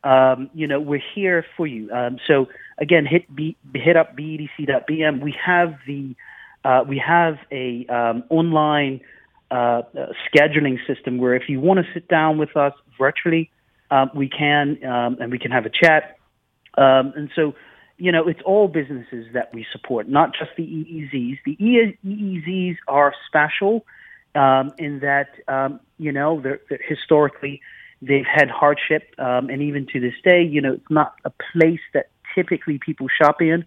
Um, 0.07 0.51
you 0.55 0.69
know, 0.69 0.79
we're 0.81 1.03
here 1.16 1.45
for 1.57 1.66
you. 1.66 1.90
Um, 1.90 2.19
so 2.29 2.47
again, 2.79 3.07
hit 3.07 3.35
B, 3.35 3.57
hit 3.75 3.97
up 3.97 4.16
bedc.bm. 4.16 5.21
We 5.21 5.35
have 5.45 5.75
the 5.85 6.14
uh, 6.64 6.85
we 6.88 7.03
have 7.05 7.38
a 7.51 7.87
um, 7.87 8.23
online 8.31 9.01
uh, 9.51 9.55
uh, 9.55 9.83
scheduling 10.29 10.79
system 10.87 11.19
where 11.19 11.35
if 11.35 11.49
you 11.49 11.59
want 11.61 11.81
to 11.81 11.87
sit 11.92 12.07
down 12.07 12.38
with 12.38 12.57
us 12.57 12.73
virtually, 12.97 13.51
um, 13.90 14.11
we 14.14 14.29
can 14.29 14.79
um, 14.85 15.16
and 15.21 15.33
we 15.33 15.40
can 15.40 15.51
have 15.51 15.66
a 15.66 15.71
chat. 15.71 16.19
Um, 16.79 17.12
and 17.16 17.29
so, 17.35 17.55
you 17.97 18.12
know, 18.12 18.29
it's 18.29 18.40
all 18.45 18.69
businesses 18.69 19.27
that 19.35 19.53
we 19.53 19.66
support, 19.73 20.09
not 20.09 20.35
just 20.38 20.53
the 20.57 20.62
EEZs. 20.62 21.38
The 21.45 21.57
EEZs 21.57 22.77
are 22.87 23.12
special 23.27 23.85
in 24.37 25.01
that, 25.01 25.81
you 25.99 26.12
know, 26.12 26.40
they're, 26.40 26.61
they're 26.69 26.79
historically 26.87 27.61
they've 28.07 28.27
had 28.27 28.51
hardship, 28.51 29.14
um, 29.19 29.49
and 29.51 29.62
even 29.62 29.87
to 29.92 30.01
this 30.01 30.14
day, 30.25 30.42
you 30.42 30.61
know, 30.61 30.75
it's 30.75 30.90
not 30.90 31.14
a 31.25 31.31
place 31.53 31.81
that 31.95 32.09
typically 32.35 32.79
people 32.79 33.09
shop 33.09 33.40
in. 33.40 33.64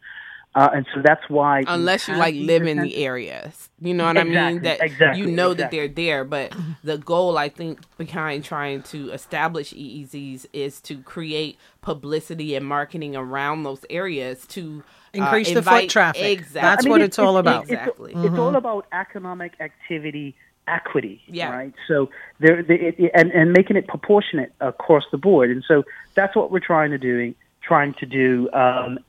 Uh, 0.56 0.68
and 0.74 0.86
so 0.96 1.02
that's 1.04 1.22
why, 1.30 1.64
unless 1.68 2.08
you 2.08 2.16
like 2.16 2.34
live 2.34 2.64
in 2.66 2.78
the 2.78 2.84
incentives. 2.86 2.96
areas 2.98 3.70
you 3.82 3.94
know 3.94 4.06
what 4.06 4.18
i 4.18 4.24
mean 4.24 4.64
that 4.64 4.82
exactly, 4.82 5.22
you 5.22 5.28
know 5.28 5.54
that 5.54 5.70
they're 5.70 5.88
there 5.88 6.24
but 6.24 6.52
the 6.84 6.98
goal 6.98 7.38
i 7.38 7.48
think 7.48 7.80
behind 8.00 8.44
trying 8.44 8.82
to 8.82 9.12
establish 9.12 9.72
eezs 9.74 10.48
is 10.52 10.82
to 10.82 11.04
create 11.04 11.56
publicity 11.82 12.56
and 12.56 12.66
marketing 12.66 13.16
around 13.16 13.62
those 13.62 13.86
areas 13.92 14.48
to 14.48 14.84
uh, 15.16 15.18
Increase 15.18 15.52
the 15.54 15.64
foot 15.64 15.90
traffic. 15.90 16.22
exactly 16.22 16.62
That's 16.62 16.88
what 16.88 17.02
it's 17.02 17.18
all 17.18 17.38
about. 17.38 17.64
It's, 17.64 17.72
Exactly. 17.72 18.14
it's 18.16 18.38
all 18.38 18.56
about 18.56 18.86
economic 18.92 19.54
activity 19.60 20.36
equity, 20.70 21.22
Yeah. 21.28 21.52
right? 21.52 21.74
So 21.88 22.10
there, 22.40 22.62
there 22.64 22.78
it, 22.78 22.96
it- 23.00 23.12
and 23.14 23.32
and 23.32 23.52
making 23.52 23.76
it 23.78 23.88
proportionate 23.88 24.54
across 24.60 25.04
the 25.12 25.18
board, 25.18 25.50
and 25.50 25.64
so 25.68 25.84
that's 26.16 26.36
what 26.36 26.52
we're 26.52 26.60
trying 26.60 26.92
to 26.92 26.98
do. 26.98 27.34
Trying 27.62 27.94
to 27.96 28.06
do. 28.06 28.50
Um, 28.54 29.00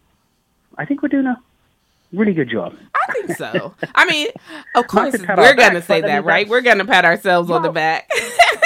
I 0.77 0.85
think 0.85 1.03
we're 1.03 1.09
doing 1.09 1.27
a 1.27 1.37
really 2.13 2.35
good 2.35 2.49
job. 2.51 2.75
i 2.95 3.13
think 3.13 3.37
so 3.37 3.75
i 3.95 4.05
mean 4.05 4.29
of 4.75 4.87
course 4.87 5.17
we're 5.37 5.55
gonna 5.55 5.83
say 5.83 6.01
that 6.01 6.25
right 6.25 6.49
we're 6.49 6.61
gonna 6.61 6.85
pat 6.85 7.05
ourselves 7.05 7.51
on 7.51 7.63
the 7.63 7.71
back 7.71 8.09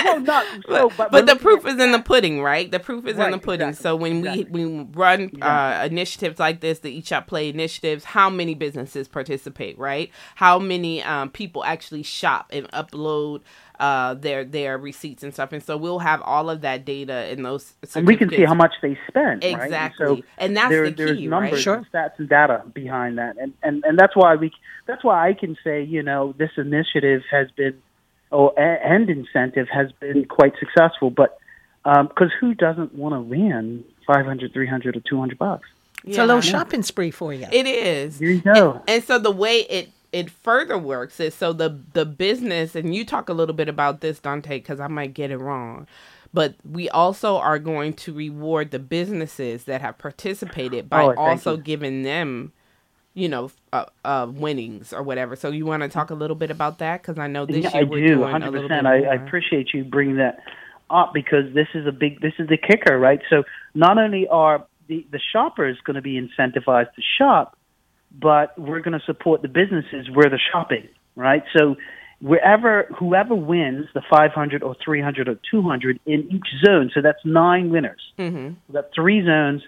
No, 0.05 0.19
not 0.19 0.47
so, 0.69 0.91
but, 0.97 1.11
but 1.11 1.27
the 1.27 1.37
proof 1.37 1.67
is 1.67 1.81
in 1.81 1.93
the 1.93 1.99
pudding, 1.99 2.43
right? 2.43 2.71
The 2.71 2.81
proof 2.81 3.07
is 3.07 3.19
in 3.19 3.31
the 3.31 3.39
pudding. 3.39 3.69
exactly, 3.71 3.83
So 3.83 3.97
when 3.97 4.19
exactly. 4.19 4.45
we 4.51 4.67
we 4.67 4.87
run 4.93 5.31
uh, 5.43 5.87
initiatives 5.91 6.39
like 6.39 6.61
this, 6.61 6.81
the 6.81 6.91
Eat 6.91 7.07
Shop 7.07 7.27
Play 7.27 7.49
initiatives, 7.49 8.05
how 8.05 8.29
many 8.31 8.55
businesses 8.55 9.09
participate, 9.09 9.79
right? 9.79 10.11
How 10.37 10.59
many 10.59 11.03
um, 11.03 11.31
people 11.31 11.65
actually 11.65 12.03
shop 12.03 12.51
and 12.53 12.71
upload 12.73 13.41
uh, 13.81 14.15
their 14.15 14.45
their 14.45 14.79
receipts 14.79 15.23
and 15.23 15.33
stuff? 15.33 15.53
And 15.53 15.63
so 15.63 15.77
we'll 15.77 15.99
have 16.01 16.21
all 16.23 16.49
of 16.51 16.61
that 16.63 16.85
data 16.85 17.31
in 17.33 17.43
those. 17.43 17.75
and 17.95 18.07
we 18.07 18.17
can 18.17 18.31
see 18.31 18.45
how 18.45 18.55
much 18.55 18.73
they 18.83 18.99
spend. 19.09 19.43
right? 19.43 19.53
And 19.53 19.63
Exactly. 19.63 20.07
so 20.07 20.23
And 20.39 20.57
that's 20.57 20.71
there, 20.71 20.85
the 20.91 20.97
there's 20.97 21.19
key, 21.19 21.27
numbers, 21.27 21.53
right? 21.53 21.61
Sure. 21.61 21.75
and 21.77 21.87
stats, 21.93 22.19
and 22.19 22.29
data 22.29 22.63
behind 22.73 23.19
that, 23.19 23.37
and, 23.39 23.53
and 23.63 23.85
and 23.85 23.99
that's 23.99 24.15
why 24.17 24.35
we 24.37 24.53
that's 24.87 25.03
why 25.05 25.29
I 25.29 25.33
can 25.35 25.57
say 25.65 25.83
you 25.83 26.03
know 26.03 26.35
this 26.39 26.51
initiative 26.57 27.23
has 27.31 27.49
been, 27.57 27.81
or 28.31 28.53
a- 28.57 28.61
and 28.87 29.09
incentive 29.11 29.69
has 29.71 29.91
been 30.01 30.25
quite 30.27 30.53
successful. 30.59 31.11
But 31.11 31.39
because 31.85 32.31
who 32.41 32.55
doesn't 32.55 32.95
want 32.95 33.15
to 33.15 33.21
win 33.21 33.85
500, 34.07 34.53
300, 34.53 34.97
or 34.97 35.01
200 35.01 35.39
bucks? 35.39 35.69
It's 36.07 36.19
a 36.19 36.27
little 36.27 36.43
shopping 36.43 36.83
spree 36.83 37.11
for 37.11 37.33
you. 37.33 37.47
It 37.51 37.67
is. 37.67 38.19
Here 38.19 38.31
you 38.31 38.43
go. 38.43 38.83
And 38.87 39.03
so 39.03 39.19
the 39.19 39.31
way 39.31 39.61
it 39.61 39.89
it 40.15 40.31
further 40.31 40.79
works 40.79 41.21
is 41.21 41.35
so 41.35 41.53
the 41.53 41.81
the 41.93 42.07
business 42.07 42.77
and 42.77 42.95
you 42.95 43.05
talk 43.05 43.29
a 43.29 43.35
little 43.35 43.55
bit 43.55 43.69
about 43.69 44.01
this 44.01 44.21
Donte 44.21 44.49
because 44.49 44.81
I 44.81 44.87
might 44.89 45.15
get 45.15 45.31
it 45.33 45.39
wrong, 45.39 45.87
but 46.33 46.55
we 46.65 46.89
also 46.91 47.37
are 47.39 47.59
going 47.59 47.95
to 47.95 48.15
reward 48.15 48.71
the 48.71 48.79
businesses 48.79 49.65
that 49.65 49.81
have 49.81 49.99
participated 49.99 50.89
by 50.89 51.05
Oh, 51.05 51.17
also 51.17 51.57
you. 51.57 51.63
giving 51.63 52.03
them 52.05 52.53
you 53.15 53.29
know 53.29 53.51
uh, 53.73 53.85
uh 54.05 54.27
winnings 54.31 54.93
or 54.93 55.03
whatever 55.03 55.37
so 55.37 55.51
you 55.51 55.67
want 55.67 55.83
to 55.83 55.89
talk 55.89 56.11
a 56.11 56.15
little 56.15 56.37
bit 56.37 56.51
about 56.51 56.79
that 56.79 57.03
because 57.03 57.19
i 57.19 57.27
know 57.29 57.47
this 57.47 57.65
Yeah, 57.65 57.75
year 57.75 57.87
I 57.87 57.89
we're 57.91 58.01
do, 58.09 58.19
doing 58.19 58.43
a 58.43 58.51
little 58.51 58.69
bit 58.69 58.81
100%. 58.81 58.87
I, 58.87 59.05
I 59.05 59.15
appreciate 59.15 59.69
you 59.75 59.85
bringing 59.85 60.17
that 60.17 60.39
up 60.91 61.13
because 61.15 61.53
this 61.55 61.69
is 61.75 61.87
a 61.87 61.93
big, 61.93 62.21
this 62.21 62.33
is 62.39 62.49
the 62.49 62.57
kicker, 62.59 62.99
right? 62.99 63.21
So 63.31 63.45
not 63.75 63.99
only 63.99 64.27
are 64.29 64.67
the, 64.89 65.07
the 65.11 65.21
shoppers 65.33 65.79
going 65.85 65.97
to 65.97 66.03
be 66.03 66.21
incentivized 66.21 66.95
to 66.95 67.03
shop, 67.19 67.57
but 68.21 68.59
we're 68.59 68.81
going 68.81 68.99
to 68.99 69.05
support 69.05 69.43
the 69.43 69.49
businesses 69.49 70.09
where 70.13 70.29
they're 70.29 70.41
shopping, 70.53 70.89
right? 71.17 71.43
So 71.57 71.77
wherever, 72.21 72.87
whoever 72.99 73.35
wins 73.35 73.87
the 73.95 74.03
500 74.09 74.63
or 74.63 74.77
300 74.85 75.29
or 75.29 75.39
200 75.51 76.01
in 76.07 76.29
each 76.31 76.47
zone, 76.65 76.91
so 76.95 77.01
that's 77.03 77.25
nine 77.25 77.71
winners. 77.71 78.01
mm-hmm. 78.19 78.55
We've 78.69 78.75
got 78.75 78.87
three 78.95 79.25
zones, 79.25 79.63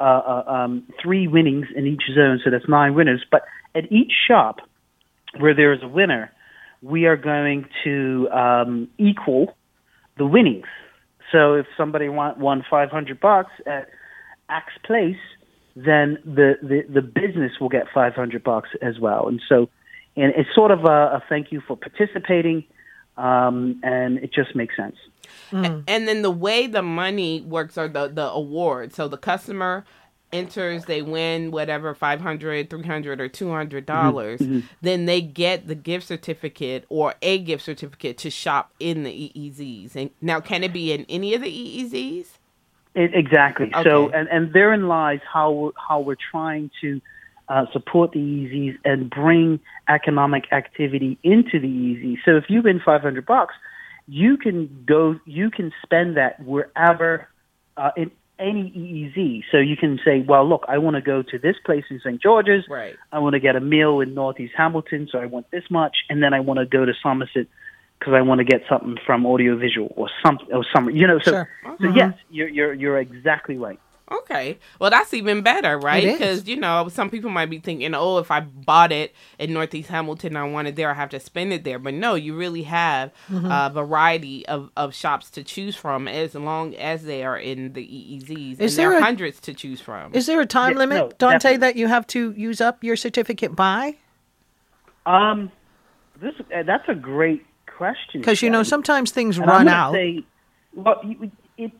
uh, 0.00 0.02
uh, 0.02 0.44
um, 0.46 0.82
three 1.02 1.28
winnings 1.28 1.66
in 1.74 1.86
each 1.86 2.02
zone, 2.14 2.40
so 2.44 2.50
that's 2.50 2.68
nine 2.68 2.94
winners. 2.94 3.24
But 3.30 3.42
at 3.74 3.90
each 3.92 4.12
shop 4.26 4.58
where 5.38 5.54
there 5.54 5.72
is 5.72 5.82
a 5.82 5.88
winner, 5.88 6.32
we 6.82 7.06
are 7.06 7.16
going 7.16 7.66
to 7.84 8.28
um, 8.30 8.88
equal 8.98 9.56
the 10.18 10.26
winnings. 10.26 10.66
So 11.32 11.54
if 11.54 11.66
somebody 11.76 12.08
won, 12.08 12.38
won 12.38 12.64
500 12.68 13.18
bucks 13.18 13.50
at 13.66 13.88
X 14.50 14.66
place, 14.84 15.16
then 15.76 16.18
the, 16.24 16.54
the, 16.62 16.84
the 16.88 17.02
business 17.02 17.52
will 17.60 17.68
get 17.68 17.86
500 17.92 18.42
bucks 18.44 18.70
as 18.80 18.98
well. 18.98 19.28
And 19.28 19.40
so, 19.48 19.68
and 20.16 20.32
it's 20.36 20.48
sort 20.54 20.70
of 20.70 20.84
a, 20.84 21.16
a 21.16 21.22
thank 21.28 21.50
you 21.50 21.60
for 21.66 21.76
participating, 21.76 22.64
um, 23.16 23.80
and 23.82 24.18
it 24.18 24.32
just 24.32 24.54
makes 24.54 24.76
sense. 24.76 24.96
Mm. 25.50 25.64
A- 25.64 25.90
and 25.90 26.08
then 26.08 26.22
the 26.22 26.30
way 26.30 26.66
the 26.66 26.82
money 26.82 27.40
works 27.40 27.76
are 27.76 27.88
the 27.88 28.08
the 28.08 28.28
award. 28.30 28.92
So 28.92 29.08
the 29.08 29.16
customer 29.16 29.84
enters 30.32 30.86
they 30.86 31.00
win 31.00 31.50
whatever 31.50 31.94
500 31.94 32.68
300 32.68 33.20
or 33.20 33.28
200 33.28 33.86
dollars. 33.86 34.40
Mm-hmm. 34.40 34.56
Mm-hmm. 34.58 34.66
Then 34.82 35.06
they 35.06 35.20
get 35.20 35.68
the 35.68 35.74
gift 35.74 36.06
certificate 36.06 36.84
or 36.88 37.14
a 37.22 37.38
gift 37.38 37.64
certificate 37.64 38.18
to 38.18 38.30
shop 38.30 38.72
in 38.80 39.04
the 39.04 39.32
eezs 39.34 39.94
and 39.94 40.10
now 40.20 40.40
can 40.40 40.64
it 40.64 40.72
be 40.72 40.92
in 40.92 41.06
any 41.08 41.34
of 41.34 41.42
the 41.42 41.48
eezs 41.48 42.38
It, 42.94 43.12
exactly. 43.14 43.72
So, 43.82 44.08
and, 44.10 44.28
and 44.28 44.52
therein 44.52 44.86
lies 44.86 45.20
how 45.30 45.50
we're, 45.50 45.70
how 45.76 46.00
we're 46.00 46.16
trying 46.30 46.70
to 46.80 47.00
uh, 47.48 47.66
support 47.72 48.12
the 48.12 48.20
EZs 48.20 48.78
and 48.84 49.10
bring 49.10 49.60
economic 49.88 50.52
activity 50.52 51.18
into 51.22 51.58
the 51.58 52.14
EZ. 52.14 52.18
So, 52.24 52.36
if 52.36 52.44
you 52.48 52.62
win 52.62 52.80
500 52.84 53.26
bucks, 53.26 53.54
you 54.06 54.36
can 54.36 54.84
go, 54.86 55.18
you 55.24 55.50
can 55.50 55.72
spend 55.82 56.16
that 56.16 56.40
wherever 56.44 57.28
uh, 57.76 57.90
in 57.96 58.10
any 58.38 58.70
EEZ. 58.70 59.44
So 59.50 59.58
you 59.58 59.76
can 59.76 59.98
say, 60.04 60.24
well, 60.26 60.48
look, 60.48 60.64
I 60.68 60.78
want 60.78 60.96
to 60.96 61.02
go 61.02 61.22
to 61.22 61.38
this 61.38 61.56
place 61.64 61.84
in 61.90 62.00
St. 62.00 62.20
George's. 62.20 62.64
Right. 62.68 62.96
I 63.12 63.20
want 63.20 63.34
to 63.34 63.40
get 63.40 63.56
a 63.56 63.60
meal 63.60 64.00
in 64.00 64.14
Northeast 64.14 64.54
Hamilton, 64.56 65.08
so 65.10 65.18
I 65.18 65.26
want 65.26 65.50
this 65.50 65.64
much, 65.70 65.96
and 66.08 66.22
then 66.22 66.34
I 66.34 66.40
want 66.40 66.58
to 66.58 66.66
go 66.66 66.84
to 66.84 66.92
Somerset 67.02 67.46
because 68.04 68.14
I 68.16 68.22
want 68.22 68.38
to 68.40 68.44
get 68.44 68.62
something 68.68 68.96
from 69.06 69.24
audiovisual 69.26 69.92
or 69.96 70.08
something 70.24 70.48
or 70.52 70.64
some, 70.74 70.90
you 70.90 71.06
know. 71.06 71.18
So, 71.20 71.30
Sure. 71.30 71.48
so 71.80 71.88
yes, 71.94 72.14
you're 72.30 72.48
you're 72.48 72.74
you're 72.74 72.98
exactly 72.98 73.56
right. 73.58 73.80
Okay. 74.12 74.58
Well, 74.78 74.90
that's 74.90 75.14
even 75.14 75.40
better, 75.40 75.78
right? 75.78 76.04
Because, 76.04 76.46
you 76.46 76.56
know, 76.56 76.88
some 76.88 77.08
people 77.08 77.30
might 77.30 77.48
be 77.48 77.58
thinking, 77.58 77.94
oh, 77.94 78.18
if 78.18 78.30
I 78.30 78.40
bought 78.40 78.92
it 78.92 79.14
in 79.38 79.54
Northeast 79.54 79.88
Hamilton, 79.88 80.36
I 80.36 80.44
want 80.44 80.68
it 80.68 80.76
there, 80.76 80.90
I 80.90 80.94
have 80.94 81.08
to 81.10 81.20
spend 81.20 81.54
it 81.54 81.64
there. 81.64 81.78
But 81.78 81.94
no, 81.94 82.14
you 82.14 82.36
really 82.36 82.64
have 82.64 83.12
Mm-hmm. 83.30 83.50
a 83.50 83.70
variety 83.72 84.46
of, 84.46 84.70
of 84.76 84.94
shops 84.94 85.30
to 85.30 85.42
choose 85.42 85.74
from 85.74 86.06
as 86.06 86.34
long 86.34 86.74
as 86.76 87.04
they 87.04 87.24
are 87.24 87.38
in 87.38 87.72
the 87.72 87.80
EEZs. 87.82 88.60
Is 88.60 88.60
and 88.60 88.60
there 88.60 88.90
there 88.90 88.92
are 88.92 88.98
a- 89.00 89.02
hundreds 89.02 89.40
to 89.40 89.54
choose 89.54 89.80
from. 89.80 90.14
Is 90.14 90.26
there 90.26 90.40
a 90.40 90.46
time 90.46 90.72
Yeah, 90.72 90.78
limit, 90.80 90.98
no, 90.98 91.08
Donte, 91.28 91.32
definitely. 91.40 91.56
that 91.58 91.76
you 91.76 91.88
have 91.88 92.06
to 92.08 92.32
use 92.36 92.60
up 92.60 92.84
your 92.84 92.96
certificate 92.96 93.56
by? 93.56 93.96
Um, 95.06 95.50
this 96.20 96.34
uh, 96.54 96.62
that's 96.62 96.88
a 96.88 96.94
great 96.94 97.44
question 97.76 98.20
Because 98.20 98.42
you 98.42 98.50
know 98.50 98.62
sometimes 98.62 99.10
things 99.10 99.38
And 99.38 99.46
run 99.46 99.68
out. 99.68 99.92
Say, 99.92 100.24
well, 100.74 101.00
it, 101.56 101.72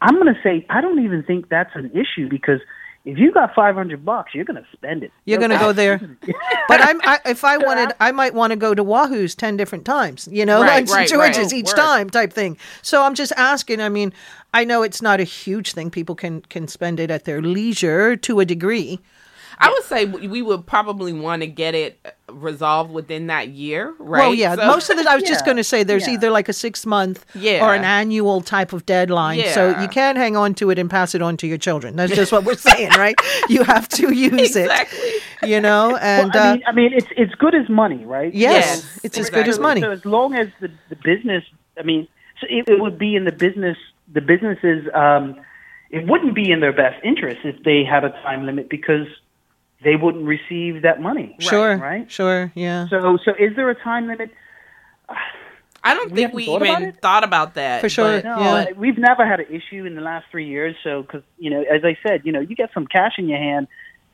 I'm 0.00 0.14
going 0.14 0.34
to 0.34 0.40
say 0.42 0.66
I 0.70 0.80
don't 0.80 1.04
even 1.04 1.22
think 1.22 1.48
that's 1.48 1.74
an 1.74 1.90
issue 1.92 2.28
because 2.28 2.60
if 3.04 3.16
you 3.16 3.32
got 3.32 3.54
500 3.54 4.04
bucks, 4.04 4.34
you're 4.34 4.44
going 4.44 4.62
to 4.62 4.68
spend 4.72 5.02
it. 5.02 5.10
You're 5.24 5.38
going 5.38 5.50
to 5.50 5.58
go 5.58 5.72
there. 5.72 5.98
but 6.68 6.80
I'm, 6.82 7.00
I, 7.02 7.20
if 7.24 7.42
I 7.42 7.56
wanted, 7.58 7.94
I 8.00 8.12
might 8.12 8.34
want 8.34 8.50
to 8.50 8.56
go 8.56 8.74
to 8.74 8.82
Wahoo's 8.82 9.34
10 9.34 9.56
different 9.56 9.84
times, 9.84 10.28
you 10.30 10.44
know, 10.44 10.60
Right, 10.60 10.86
like 10.86 10.94
right, 10.94 11.08
George's 11.08 11.52
right. 11.52 11.54
each 11.54 11.70
time 11.70 12.10
type 12.10 12.32
thing. 12.32 12.58
So 12.82 13.02
I'm 13.02 13.14
just 13.14 13.32
asking. 13.36 13.80
I 13.80 13.88
mean, 13.88 14.12
I 14.52 14.64
know 14.64 14.82
it's 14.82 15.00
not 15.00 15.20
a 15.20 15.24
huge 15.24 15.72
thing. 15.72 15.90
People 15.90 16.14
can, 16.14 16.42
can 16.42 16.68
spend 16.68 17.00
it 17.00 17.10
at 17.10 17.24
their 17.24 17.40
leisure 17.40 18.16
to 18.16 18.40
a 18.40 18.44
degree. 18.44 19.00
I 19.60 19.68
would 19.70 19.82
say 19.84 20.04
we 20.04 20.28
we 20.28 20.42
would 20.42 20.66
probably 20.66 21.12
want 21.12 21.42
to 21.42 21.48
get 21.48 21.74
it 21.74 21.98
uh, 22.04 22.32
resolved 22.32 22.92
within 22.92 23.26
that 23.26 23.48
year, 23.48 23.92
right? 23.98 24.20
Well, 24.20 24.34
yeah, 24.34 24.54
So- 24.54 24.66
most 24.66 24.88
of 24.90 24.96
the, 24.96 25.10
I 25.10 25.14
was 25.16 25.24
just 25.24 25.44
going 25.48 25.56
to 25.56 25.64
say 25.64 25.82
there's 25.82 26.06
yeah. 26.06 26.14
either 26.14 26.30
like 26.30 26.48
a 26.48 26.52
six 26.52 26.86
month 26.86 27.24
Yeah. 27.34 27.66
or 27.66 27.74
an 27.74 27.84
annual 27.84 28.40
type 28.40 28.72
of 28.72 28.86
deadline. 28.86 29.42
So 29.54 29.78
you 29.80 29.88
can't 29.88 30.16
hang 30.16 30.36
on 30.36 30.54
to 30.54 30.70
it 30.70 30.78
and 30.78 30.88
pass 30.88 31.14
it 31.14 31.22
on 31.22 31.36
to 31.38 31.46
your 31.46 31.58
children. 31.58 31.96
That's 31.96 32.14
just 32.14 32.30
what 32.30 32.44
we're 32.44 32.54
saying, 32.70 32.90
right? 32.90 33.16
You 33.48 33.64
have 33.64 33.88
to 33.90 34.14
use 34.30 34.56
Exactly. 34.56 34.98
it, 34.98 35.22
you 35.42 35.60
know, 35.60 35.96
and 35.96 36.34
I 36.36 36.50
uh, 36.50 36.54
mean, 36.54 36.62
I 36.66 36.72
mean, 36.72 36.92
it's 36.92 37.06
it's 37.16 37.34
good 37.34 37.54
as 37.54 37.68
money, 37.68 38.04
right? 38.04 38.32
yes, 38.32 38.66
Yes, 38.66 39.00
it's 39.02 39.18
as 39.18 39.30
good 39.30 39.48
as 39.48 39.58
money. 39.58 39.80
So 39.80 39.90
as 39.90 40.04
long 40.04 40.34
as 40.34 40.48
the, 40.60 40.70
the 40.88 40.96
business, 40.96 41.44
I 41.78 41.82
mean, 41.82 42.06
so 42.40 42.46
it, 42.48 42.68
it 42.68 42.80
would 42.80 42.98
be 42.98 43.16
in 43.16 43.24
the 43.24 43.32
business, 43.32 43.76
the 44.12 44.20
businesses, 44.20 44.86
um, 44.94 45.40
it 45.90 46.06
wouldn't 46.06 46.34
be 46.34 46.50
in 46.50 46.60
their 46.60 46.72
best 46.72 47.02
interest 47.04 47.40
if 47.44 47.62
they 47.64 47.82
had 47.82 48.04
a 48.04 48.10
time 48.22 48.46
limit 48.46 48.68
because 48.68 49.06
they 49.82 49.96
wouldn't 49.96 50.24
receive 50.26 50.82
that 50.82 51.00
money. 51.00 51.36
Sure, 51.40 51.76
Right. 51.76 52.10
sure, 52.10 52.50
yeah. 52.54 52.86
So, 52.88 53.18
so 53.24 53.32
is 53.38 53.54
there 53.56 53.70
a 53.70 53.74
time 53.74 54.06
limit? 54.08 54.30
I 55.84 55.94
don't 55.94 56.10
We 56.10 56.16
think 56.22 56.34
we 56.34 56.46
thought 56.46 56.62
even 56.66 56.82
it? 56.82 57.00
thought 57.00 57.22
about 57.24 57.54
that. 57.54 57.80
For 57.80 57.88
sure. 57.88 58.16
but- 58.20 58.24
No, 58.24 58.38
Yeah. 58.40 58.72
we've 58.76 58.98
never 58.98 59.24
had 59.24 59.40
an 59.40 59.46
issue 59.48 59.84
in 59.86 59.94
the 59.94 60.00
last 60.00 60.26
three 60.30 60.46
years. 60.46 60.74
So, 60.82 61.02
because 61.02 61.22
you 61.38 61.50
know, 61.50 61.62
as 61.62 61.84
I 61.84 61.96
said, 62.06 62.22
you 62.24 62.32
know, 62.32 62.40
you 62.40 62.56
get 62.56 62.70
some 62.74 62.86
cash 62.86 63.12
in 63.18 63.28
your 63.28 63.38
hand, 63.38 63.68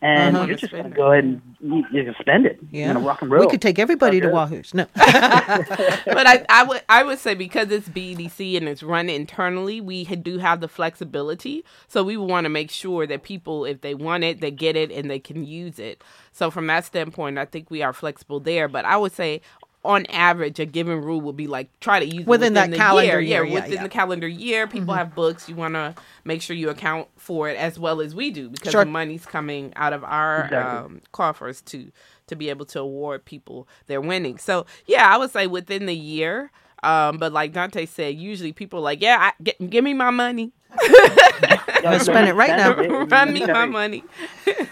and 0.05 0.37
Uh-huh. 0.37 0.47
you're 0.47 0.57
just 0.57 0.73
going 0.73 0.85
to 0.85 0.91
go 0.91 1.13
ahead 1.13 1.25
and 1.25 1.43
you, 1.61 1.85
you 1.91 2.05
can 2.05 2.15
spend 2.21 2.47
it. 2.47 2.59
Yeah, 2.71 2.89
you 2.89 2.95
know, 2.95 3.01
rock 3.01 3.23
and 3.23 3.31
roll. 3.31 3.45
We 3.47 3.51
could 3.51 3.63
take 3.63 3.79
everybody 3.79 4.21
to 4.21 4.29
Wahoo's. 4.29 4.75
No, 4.75 4.87
but 4.95 6.27
I, 6.27 6.45
I 6.49 6.65
would 6.65 6.83
I 6.89 7.03
would 7.05 7.19
say 7.19 7.35
because 7.35 7.71
it's 7.71 7.89
BDC 7.89 8.57
and 8.57 8.69
it's 8.69 8.83
run 8.83 9.09
internally, 9.09 9.81
we 9.81 10.05
do 10.05 10.39
have 10.39 10.61
the 10.61 10.69
flexibility. 10.69 11.65
So 11.89 12.05
we 12.05 12.17
want 12.17 12.45
to 12.45 12.51
make 12.51 12.71
sure 12.71 13.07
that 13.07 13.23
people, 13.23 13.65
if 13.65 13.81
they 13.81 13.95
want 13.95 14.25
it, 14.25 14.41
they 14.41 14.51
get 14.51 14.77
it 14.77 14.91
and 14.93 15.11
they 15.11 15.19
can 15.21 15.45
use 15.45 15.79
it. 15.79 16.03
So 16.33 16.51
from 16.51 16.67
that 16.69 16.85
standpoint, 16.85 17.39
I 17.39 17.47
think 17.47 17.71
we 17.71 17.83
are 17.83 17.93
flexible 17.93 18.41
there. 18.41 18.69
But 18.69 18.85
I 18.85 18.97
would 18.97 19.13
say. 19.13 19.41
On 19.85 20.07
average, 20.07 20.59
a 20.59 20.65
given 20.65 21.03
rule 21.03 21.21
would 21.21 21.37
be 21.37 21.47
like 21.47 21.69
try 21.81 21.99
to 22.01 22.07
use 22.07 22.23
it 22.23 22.27
Within 22.27 22.55
that 22.55 22.71
the 22.71 22.77
calendar 22.77 23.21
year. 23.21 23.21
year, 23.21 23.45
Yeah, 23.45 23.49
yeah, 23.51 23.61
within 23.61 23.73
yeah. 23.75 23.83
the 23.83 23.89
calendar 23.91 24.27
year, 24.27 24.67
people 24.67 24.95
have 24.95 25.15
books. 25.15 25.47
You 25.49 25.57
want 25.57 25.75
to 25.75 25.95
make 26.25 26.41
sure 26.41 26.57
you 26.57 26.71
account 26.71 27.09
for 27.17 27.51
it 27.51 27.59
as 27.59 27.79
well 27.79 28.01
as 28.01 28.15
we 28.15 28.31
do 28.31 28.49
because 28.49 28.73
Sure. 28.73 28.85
the 28.85 28.91
money's 28.91 29.27
coming 29.27 29.73
out 29.77 29.93
of 29.93 30.03
our 30.03 30.45
Exactly. 30.45 30.57
um, 30.87 31.01
coffers 31.13 31.61
to 31.63 31.93
to 32.29 32.35
be 32.35 32.49
able 32.49 32.65
to 32.65 32.81
award 32.81 33.27
people 33.27 33.69
their 33.87 34.01
winnings. 34.01 34.43
So 34.43 34.65
yeah, 34.87 35.07
I 35.15 35.19
would 35.19 35.31
say 35.31 35.47
within 35.47 35.85
the 35.85 35.95
year. 35.97 36.51
Um, 36.83 37.17
but 37.19 37.33
like 37.33 37.53
Donte 37.55 37.89
said, 37.89 38.15
usually 38.17 38.53
people 38.53 38.79
are 38.81 38.83
like, 38.83 39.01
yeah, 39.01 39.17
I, 39.19 39.33
get, 39.43 39.71
give 39.71 39.83
me 39.83 39.95
my 39.95 40.11
money, 40.11 40.53
Yeah, 40.83 41.99
spend 41.99 42.29
it 42.29 42.35
right 42.35 42.57
now. 42.57 42.73
spend 42.73 42.87
it. 42.93 43.13
run 43.13 43.33
me 43.33 43.47
my 43.47 43.67
money. 43.67 44.05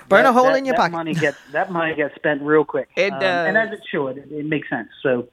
burn 0.09 0.25
a 0.25 0.33
hole 0.33 0.45
that- 0.47 0.57
in 0.57 0.65
your 0.65 0.75
that 0.75 0.81
pocket. 0.81 0.93
Money 0.93 1.15
gets 1.15 1.37
that 1.53 1.71
money 1.71 1.95
gets 1.95 2.15
spent 2.15 2.43
real 2.43 2.65
quick. 2.65 2.88
It 2.97 3.12
Um, 3.12 3.23
and 3.23 3.57
as 3.59 3.71
it 3.73 3.81
should. 3.91 4.19
It, 4.19 4.29
it 4.31 4.47
makes 4.47 4.69
sense. 4.71 4.88
So 5.03 5.29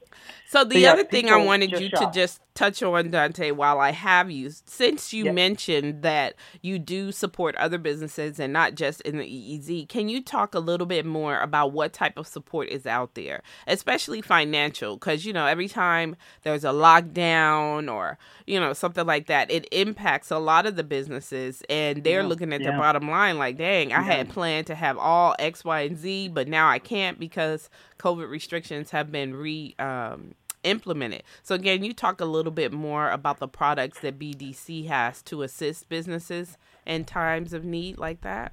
So 0.50 0.64
the 0.64 0.80
yeah, 0.80 0.92
other 0.94 1.04
thing 1.04 1.30
I 1.30 1.36
wanted 1.36 1.78
you 1.78 1.90
to 1.90 2.10
just 2.12 2.40
touch 2.54 2.82
on, 2.82 3.08
Donte, 3.10 3.52
while 3.52 3.78
I 3.78 3.92
have 3.92 4.32
you, 4.32 4.50
since 4.66 5.12
you 5.12 5.26
Yeah. 5.26 5.30
mentioned 5.32 6.02
that 6.02 6.34
you 6.60 6.76
do 6.80 7.12
support 7.12 7.54
other 7.54 7.78
businesses 7.78 8.40
and 8.40 8.52
not 8.52 8.74
just 8.74 9.00
in 9.02 9.18
the 9.18 9.24
EEZ, 9.24 9.86
can 9.88 10.08
you 10.08 10.20
talk 10.20 10.52
a 10.56 10.58
little 10.58 10.88
bit 10.88 11.06
more 11.06 11.38
about 11.38 11.70
what 11.70 11.92
type 11.92 12.18
of 12.18 12.26
support 12.26 12.68
is 12.68 12.84
out 12.84 13.14
there, 13.14 13.42
especially 13.68 14.20
financial? 14.20 14.96
Because 14.96 15.24
you 15.24 15.32
know, 15.32 15.46
every 15.46 15.68
time 15.68 16.16
there's 16.42 16.64
a 16.64 16.70
lockdown 16.70 17.88
or 17.90 18.18
you 18.44 18.58
know 18.58 18.72
something 18.72 19.06
like 19.06 19.28
that, 19.28 19.52
it 19.52 19.68
impacts 19.70 20.32
a 20.32 20.38
lot 20.40 20.66
of 20.66 20.74
the 20.74 20.82
businesses, 20.82 21.62
and 21.70 22.02
they're 22.02 22.24
looking 22.24 22.52
at 22.52 22.60
yeah. 22.60 22.76
bottom 22.76 23.08
line 23.08 23.38
like, 23.38 23.56
"Dang, 23.56 23.92
I 23.92 24.02
had 24.02 24.28
planned 24.28 24.66
to 24.66 24.74
have 24.74 24.98
all 24.98 25.36
X, 25.38 25.64
Y, 25.64 25.82
and 25.82 25.96
Z, 25.96 26.30
but 26.30 26.48
now 26.48 26.68
I 26.68 26.80
can't 26.80 27.20
because 27.20 27.70
COVID 28.00 28.28
restrictions 28.28 28.90
have 28.90 29.12
been 29.12 29.32
re." 29.34 29.76
Um, 29.78 30.34
implemented. 30.62 31.22
So 31.42 31.54
again, 31.54 31.84
you 31.84 31.92
talk 31.92 32.20
a 32.20 32.24
little 32.24 32.52
bit 32.52 32.72
more 32.72 33.10
about 33.10 33.38
the 33.38 33.48
products 33.48 34.00
that 34.00 34.18
BDC 34.18 34.86
has 34.88 35.22
to 35.22 35.42
assist 35.42 35.88
businesses 35.88 36.56
in 36.86 37.04
times 37.04 37.52
of 37.52 37.64
need 37.64 37.98
like 37.98 38.20
that. 38.22 38.52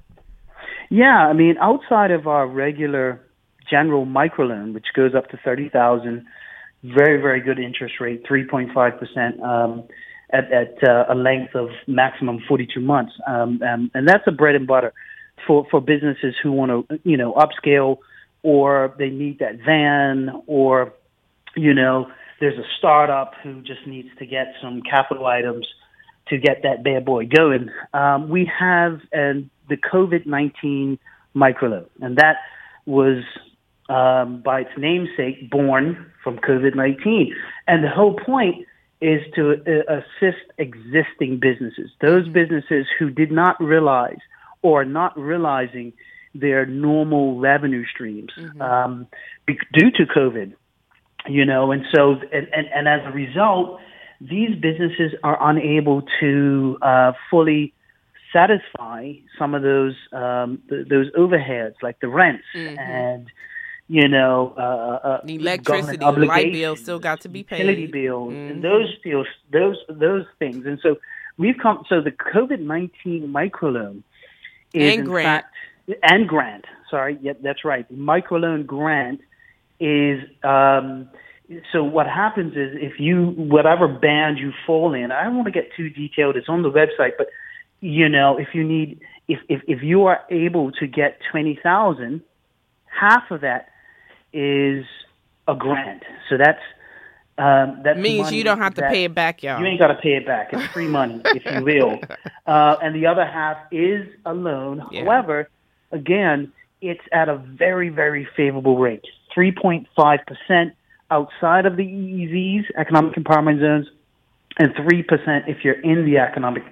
yeah, 0.90 1.26
I 1.26 1.32
mean, 1.32 1.56
outside 1.60 2.10
of 2.10 2.26
our 2.26 2.46
regular 2.46 3.20
general 3.70 4.06
microloan, 4.06 4.72
which 4.72 4.86
goes 4.94 5.14
up 5.14 5.28
to 5.30 5.38
thirty 5.44 5.68
thousand, 5.68 6.26
very 6.82 7.20
very 7.20 7.40
good 7.40 7.58
interest 7.58 7.94
rate, 8.00 8.24
three 8.26 8.44
point 8.44 8.70
five 8.74 8.98
percent. 8.98 9.40
Um, 9.42 9.84
at, 10.30 10.52
at 10.52 10.76
uh, 10.86 11.06
a 11.08 11.14
length 11.14 11.54
of 11.54 11.70
maximum 11.86 12.38
42 12.46 12.80
months. 12.80 13.12
Um, 13.26 13.62
um, 13.62 13.90
and 13.94 14.06
that's 14.06 14.24
a 14.26 14.32
bread 14.32 14.54
and 14.54 14.66
butter 14.66 14.92
for, 15.46 15.66
for 15.70 15.80
businesses 15.80 16.34
who 16.42 16.52
want 16.52 16.88
to, 16.88 17.00
you 17.04 17.16
know, 17.16 17.32
upscale 17.34 17.98
or 18.42 18.94
they 18.98 19.08
need 19.08 19.38
that 19.38 19.58
van 19.64 20.42
or, 20.46 20.92
you 21.56 21.74
know, 21.74 22.10
there's 22.40 22.58
a 22.58 22.66
startup 22.78 23.34
who 23.42 23.62
just 23.62 23.86
needs 23.86 24.08
to 24.18 24.26
get 24.26 24.54
some 24.62 24.82
capital 24.82 25.26
items 25.26 25.66
to 26.28 26.38
get 26.38 26.62
that 26.62 26.84
bad 26.84 27.04
boy 27.04 27.26
going. 27.26 27.70
Um, 27.92 28.28
we 28.28 28.50
have 28.58 29.00
and 29.12 29.50
the 29.68 29.76
COVID-19 29.76 30.98
microloan, 31.34 31.88
and 32.00 32.16
that 32.16 32.36
was 32.86 33.22
um, 33.88 34.42
by 34.42 34.60
its 34.60 34.70
namesake 34.76 35.50
born 35.50 36.10
from 36.22 36.38
COVID-19. 36.38 37.30
And 37.66 37.84
the 37.84 37.90
whole 37.90 38.14
point 38.14 38.66
is 39.00 39.20
to 39.34 39.52
uh, 39.52 40.00
assist 40.00 40.44
existing 40.58 41.38
businesses, 41.40 41.90
those 42.00 42.28
businesses 42.28 42.86
who 42.98 43.10
did 43.10 43.30
not 43.30 43.60
realize 43.62 44.18
or 44.62 44.82
are 44.82 44.84
not 44.84 45.18
realizing 45.18 45.92
their 46.34 46.66
normal 46.66 47.38
revenue 47.38 47.84
streams 47.86 48.30
mm-hmm. 48.36 48.60
um, 48.60 49.06
due 49.46 49.90
to 49.92 50.04
COVID. 50.04 50.54
You 51.26 51.44
know, 51.44 51.72
and 51.72 51.84
so 51.94 52.12
and, 52.32 52.48
and, 52.52 52.66
and 52.74 52.88
as 52.88 53.00
a 53.04 53.10
result, 53.10 53.80
these 54.20 54.54
businesses 54.54 55.12
are 55.22 55.38
unable 55.50 56.02
to 56.20 56.78
uh, 56.82 57.12
fully 57.30 57.74
satisfy 58.32 59.14
some 59.38 59.54
of 59.54 59.62
those 59.62 59.94
um, 60.12 60.62
th- 60.68 60.88
those 60.88 61.10
overheads 61.12 61.74
like 61.82 62.00
the 62.00 62.08
rents 62.08 62.44
mm-hmm. 62.54 62.78
and 62.78 63.30
you 63.88 64.06
know, 64.06 64.52
uh, 64.58 64.60
uh, 64.60 65.20
electricity, 65.26 65.96
the 65.96 66.12
light 66.12 66.52
bill 66.52 66.76
still 66.76 66.98
got 66.98 67.22
to 67.22 67.28
be 67.28 67.42
paid, 67.42 67.60
utility 67.60 67.86
bills, 67.86 68.34
mm-hmm. 68.34 68.52
and 68.52 68.64
those 68.64 68.94
deals, 69.02 69.26
those 69.50 69.76
those 69.88 70.26
things. 70.38 70.66
And 70.66 70.78
so 70.82 70.98
we've 71.38 71.56
come. 71.56 71.84
So 71.88 72.02
the 72.02 72.10
COVID 72.10 72.60
nineteen 72.60 73.32
microloan 73.32 74.02
is 74.74 74.98
and 74.98 75.06
grant 75.06 75.46
fact, 75.86 76.02
and 76.02 76.28
grant. 76.28 76.66
Sorry, 76.90 77.18
yeah, 77.22 77.32
that's 77.42 77.64
right. 77.64 77.90
Microloan 77.90 78.66
grant 78.66 79.22
is. 79.80 80.20
Um, 80.42 81.08
so 81.72 81.82
what 81.82 82.06
happens 82.06 82.52
is 82.56 82.76
if 82.76 83.00
you 83.00 83.26
whatever 83.36 83.88
band 83.88 84.38
you 84.38 84.52
fall 84.66 84.92
in, 84.92 85.10
I 85.10 85.24
don't 85.24 85.36
want 85.36 85.46
to 85.46 85.52
get 85.52 85.70
too 85.76 85.88
detailed. 85.88 86.36
It's 86.36 86.48
on 86.48 86.62
the 86.62 86.70
website, 86.70 87.12
but 87.16 87.28
you 87.80 88.08
know, 88.08 88.38
if 88.38 88.48
you 88.54 88.64
need, 88.64 89.00
if 89.28 89.40
if, 89.48 89.62
if 89.66 89.82
you 89.82 90.06
are 90.06 90.20
able 90.30 90.72
to 90.72 90.86
get 90.86 91.18
twenty 91.30 91.58
thousand, 91.62 92.22
half 92.86 93.30
of 93.30 93.40
that 93.40 93.68
is 94.32 94.84
a 95.46 95.54
grant. 95.54 96.02
So 96.28 96.36
that's 96.36 96.60
um, 97.38 97.82
that 97.84 97.98
means 97.98 98.32
you 98.32 98.42
don't 98.42 98.58
have 98.58 98.74
to 98.74 98.82
pay 98.82 99.04
it 99.04 99.14
back, 99.14 99.44
y'all. 99.44 99.60
You 99.60 99.66
ain't 99.66 99.78
got 99.78 99.88
to 99.88 99.94
pay 99.94 100.14
it 100.14 100.26
back. 100.26 100.48
It's 100.52 100.66
free 100.72 100.88
money, 100.88 101.22
if 101.24 101.44
you 101.44 101.64
will. 101.64 102.00
Uh, 102.46 102.76
and 102.82 102.94
the 102.96 103.06
other 103.06 103.24
half 103.24 103.58
is 103.70 104.08
a 104.26 104.34
loan. 104.34 104.82
Yeah. 104.90 105.04
However, 105.04 105.48
again, 105.92 106.52
it's 106.80 107.00
at 107.12 107.28
a 107.28 107.36
very, 107.36 107.90
very 107.90 108.26
favorable 108.36 108.76
rate, 108.76 109.04
3.5% 109.38 110.72
outside 111.10 111.66
of 111.66 111.76
the 111.76 111.84
EEZs, 111.84 112.64
economic 112.76 113.14
empowerment 113.14 113.60
zones, 113.60 113.86
and 114.58 114.74
3% 114.74 115.48
if 115.48 115.64
you're 115.64 115.80
in 115.80 116.04
the 116.04 116.18
economic 116.18 116.64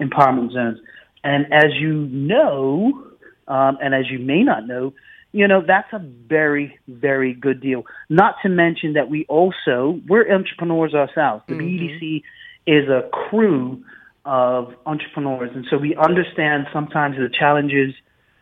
empowerment 0.00 0.52
zones. 0.52 0.78
And 1.22 1.52
as 1.52 1.74
you 1.78 1.92
know, 1.94 3.04
um, 3.46 3.78
and 3.80 3.94
as 3.94 4.10
you 4.10 4.18
may 4.18 4.42
not 4.42 4.66
know, 4.66 4.92
you 5.32 5.46
know, 5.46 5.62
that's 5.66 5.92
a 5.92 5.98
very, 5.98 6.78
very 6.88 7.34
good 7.34 7.60
deal. 7.60 7.84
Not 8.08 8.36
to 8.42 8.48
mention 8.48 8.94
that 8.94 9.10
we 9.10 9.26
also, 9.28 10.00
we're 10.08 10.32
entrepreneurs 10.32 10.94
ourselves. 10.94 11.44
The 11.46 11.54
mm-hmm. 11.54 12.04
BEDC 12.04 12.22
is 12.66 12.88
a 12.88 13.08
crew 13.10 13.84
of 14.24 14.74
entrepreneurs. 14.86 15.50
And 15.54 15.66
so 15.70 15.76
we 15.76 15.94
understand 15.96 16.66
sometimes 16.72 17.16
the 17.16 17.28
challenges 17.28 17.94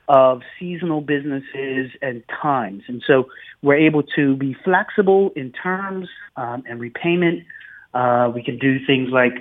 of 0.09 0.43
seasonal 0.59 1.01
businesses 1.01 1.91
and 2.01 2.23
times. 2.43 2.85
And 2.87 3.03
so 3.07 3.29
we're 3.63 3.77
able 3.77 4.03
to 4.17 4.37
be 4.37 4.55
flexible 4.65 5.33
in 5.35 5.53
terms 5.53 6.09
um, 6.37 6.63
and 6.69 6.81
repayment. 6.81 7.45
Uh, 7.93 8.31
we 8.35 8.43
can 8.43 8.59
do 8.59 8.85
things 8.87 9.11
like, 9.11 9.35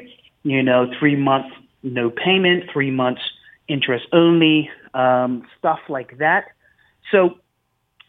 you 0.44 0.64
know, 0.64 0.92
three 1.00 1.16
months 1.16 1.50
no 1.86 2.10
payment, 2.10 2.64
three 2.74 2.92
months 2.92 3.22
interest 3.68 4.08
only, 4.12 4.70
um, 4.94 5.48
stuff 5.58 5.80
like 5.88 6.18
that. 6.18 6.46
So, 7.12 7.38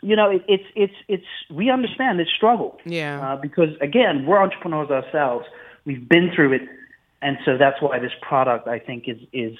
you 0.02 0.16
know, 0.16 0.30
it, 0.30 0.42
it's 0.48 0.64
it's 0.74 0.94
it's 1.08 1.26
we 1.50 1.70
understand 1.70 2.18
this 2.18 2.28
struggle. 2.34 2.78
Yeah. 2.84 3.20
Uh, 3.20 3.36
because 3.36 3.70
again, 3.80 4.26
we're 4.26 4.42
entrepreneurs 4.42 4.90
ourselves. 4.90 5.46
We've 5.84 6.08
been 6.08 6.32
through 6.34 6.54
it, 6.54 6.62
and 7.22 7.38
so 7.44 7.56
that's 7.58 7.80
why 7.80 7.98
this 7.98 8.12
product 8.22 8.66
I 8.66 8.78
think 8.78 9.08
is 9.08 9.18
is 9.32 9.56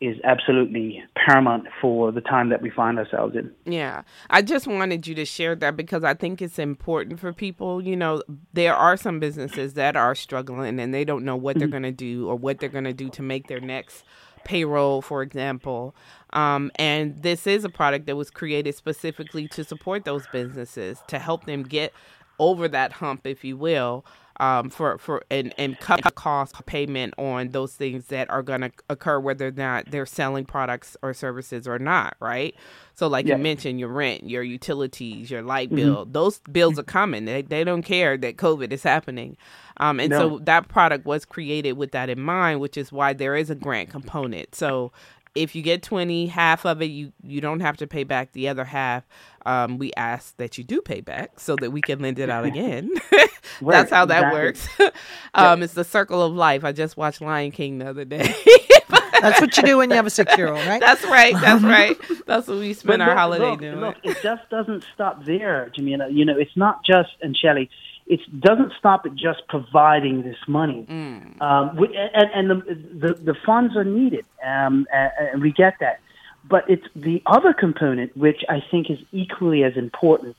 is 0.00 0.16
absolutely 0.24 1.02
paramount 1.14 1.66
for 1.80 2.12
the 2.12 2.20
time 2.20 2.50
that 2.50 2.60
we 2.60 2.68
find 2.68 2.98
ourselves 2.98 3.34
in. 3.34 3.50
Yeah. 3.64 4.02
I 4.28 4.42
just 4.42 4.66
wanted 4.66 5.06
you 5.06 5.14
to 5.14 5.24
share 5.24 5.54
that 5.56 5.74
because 5.74 6.04
I 6.04 6.12
think 6.12 6.42
it's 6.42 6.58
important 6.58 7.18
for 7.18 7.32
people. 7.32 7.80
You 7.80 7.96
know, 7.96 8.22
there 8.52 8.74
are 8.74 8.98
some 8.98 9.18
businesses 9.20 9.72
that 9.74 9.96
are 9.96 10.14
struggling 10.14 10.78
and 10.78 10.92
they 10.92 11.04
don't 11.04 11.24
know 11.24 11.36
what 11.36 11.58
they're 11.58 11.66
mm-hmm. 11.66 11.82
going 11.82 11.82
to 11.84 11.92
do 11.92 12.28
or 12.28 12.36
what 12.36 12.58
they're 12.58 12.68
going 12.68 12.84
to 12.84 12.92
do 12.92 13.08
to 13.10 13.22
make 13.22 13.48
their 13.48 13.60
next 13.60 14.04
payroll, 14.44 15.00
for 15.00 15.22
example. 15.22 15.94
Um, 16.30 16.70
and 16.76 17.22
this 17.22 17.46
is 17.46 17.64
a 17.64 17.70
product 17.70 18.04
that 18.06 18.16
was 18.16 18.30
created 18.30 18.74
specifically 18.74 19.48
to 19.48 19.64
support 19.64 20.04
those 20.04 20.26
businesses, 20.30 21.02
to 21.08 21.18
help 21.18 21.46
them 21.46 21.62
get 21.62 21.94
over 22.38 22.68
that 22.68 22.92
hump, 22.92 23.26
if 23.26 23.44
you 23.44 23.56
will. 23.56 24.04
Um, 24.38 24.68
for 24.68 24.98
for 24.98 25.22
and 25.30 25.54
and 25.56 25.78
cut 25.80 26.14
cost 26.14 26.66
payment 26.66 27.14
on 27.16 27.50
those 27.50 27.74
things 27.74 28.08
that 28.08 28.28
are 28.28 28.42
going 28.42 28.60
to 28.60 28.72
occur 28.90 29.18
whether 29.18 29.48
or 29.48 29.52
not 29.52 29.90
they're 29.90 30.04
selling 30.04 30.44
products 30.44 30.96
or 31.02 31.14
services 31.14 31.66
or 31.66 31.78
not, 31.78 32.16
right? 32.20 32.54
So, 32.94 33.08
like 33.08 33.26
yeah. 33.26 33.36
you 33.36 33.42
mentioned, 33.42 33.78
your 33.78 33.90
rent, 33.90 34.28
your 34.28 34.42
utilities, 34.42 35.30
your 35.30 35.42
light 35.42 35.68
mm-hmm. 35.68 35.76
bill, 35.76 36.02
mm-hmm. 36.04 36.12
those 36.12 36.40
bills 36.50 36.78
are 36.78 36.82
coming. 36.82 37.24
They 37.24 37.42
they 37.42 37.64
don't 37.64 37.82
care 37.82 38.16
that 38.16 38.36
COVID 38.36 38.72
is 38.72 38.82
happening. 38.82 39.36
Um, 39.78 40.00
and 40.00 40.10
no. 40.10 40.18
so 40.18 40.38
that 40.44 40.68
product 40.68 41.04
was 41.04 41.24
created 41.24 41.72
with 41.72 41.92
that 41.92 42.08
in 42.08 42.20
mind, 42.20 42.60
which 42.60 42.76
is 42.76 42.90
why 42.90 43.12
there 43.12 43.36
is 43.36 43.50
a 43.50 43.54
grant 43.54 43.90
component. 43.90 44.54
So 44.54 44.92
if 45.36 45.54
you 45.54 45.62
get 45.62 45.82
20 45.82 46.26
half 46.26 46.64
of 46.64 46.82
it 46.82 46.86
you 46.86 47.12
you 47.22 47.40
don't 47.40 47.60
have 47.60 47.76
to 47.76 47.86
pay 47.86 48.04
back 48.04 48.32
the 48.32 48.48
other 48.48 48.64
half. 48.64 49.06
Um, 49.44 49.78
we 49.78 49.92
ask 49.96 50.36
that 50.38 50.58
you 50.58 50.64
do 50.64 50.80
pay 50.80 51.00
back 51.00 51.38
so 51.38 51.54
that 51.56 51.70
we 51.70 51.80
can 51.80 52.00
lend 52.00 52.18
it 52.18 52.28
out 52.28 52.44
again. 52.44 52.90
That's 53.62 53.90
how 53.90 54.04
that 54.06 54.34
exactly. 54.34 54.40
works. 54.40 54.68
Um, 55.34 55.62
it's 55.62 55.74
the 55.74 55.84
circle 55.84 56.22
of 56.22 56.32
life. 56.32 56.64
I 56.64 56.72
just 56.72 56.96
watched 56.96 57.20
lion 57.20 57.50
king 57.50 57.78
the 57.78 57.90
other 57.90 58.06
day. 58.06 58.34
That's 59.20 59.38
what 59.38 59.54
you 59.56 59.62
do 59.62 59.76
when 59.76 59.90
you 59.90 59.96
have 59.96 60.06
a 60.06 60.10
six 60.10 60.34
year 60.38 60.48
old 60.48 60.66
right? 60.66 60.80
That's 60.80 61.04
right 61.04 61.34
that's 61.34 61.62
right. 61.62 61.96
That's 62.26 62.48
what 62.48 62.58
we 62.58 62.72
spend 62.72 63.00
but 63.00 63.08
our 63.08 63.16
holiday 63.16 63.50
look, 63.50 63.60
doing. 63.60 63.80
look, 63.80 63.96
it 64.02 64.16
just 64.22 64.48
doesn't 64.50 64.84
stop 64.94 65.24
there 65.24 65.70
jamillah 65.76 66.12
you 66.12 66.24
know 66.24 66.38
it's 66.38 66.56
not 66.56 66.84
just 66.84 67.10
and 67.22 67.36
shelly 67.36 67.68
it 68.06 68.20
doesn't 68.40 68.72
stop 68.78 69.04
at 69.04 69.14
just 69.14 69.42
providing 69.48 70.22
this 70.22 70.36
money. 70.46 70.86
Mm. 70.88 71.40
Um, 71.42 71.78
and, 72.14 72.30
and 72.34 72.50
the, 72.50 73.08
the, 73.08 73.14
the 73.14 73.34
funds 73.44 73.76
are 73.76 73.84
needed, 73.84 74.24
um, 74.44 74.86
and 74.92 75.42
we 75.42 75.52
get 75.52 75.74
that. 75.80 76.00
But 76.48 76.68
it's 76.70 76.86
the 76.94 77.20
other 77.26 77.52
component, 77.52 78.16
which 78.16 78.42
I 78.48 78.62
think 78.70 78.90
is 78.90 78.98
equally 79.10 79.64
as 79.64 79.76
important. 79.76 80.36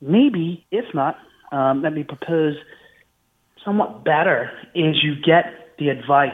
Maybe, 0.00 0.64
if 0.70 0.86
not, 0.94 1.18
um, 1.52 1.82
let 1.82 1.92
me 1.92 2.02
propose 2.04 2.56
somewhat 3.62 4.04
better, 4.04 4.50
is 4.74 5.02
you 5.02 5.14
get 5.20 5.76
the 5.78 5.90
advice. 5.90 6.32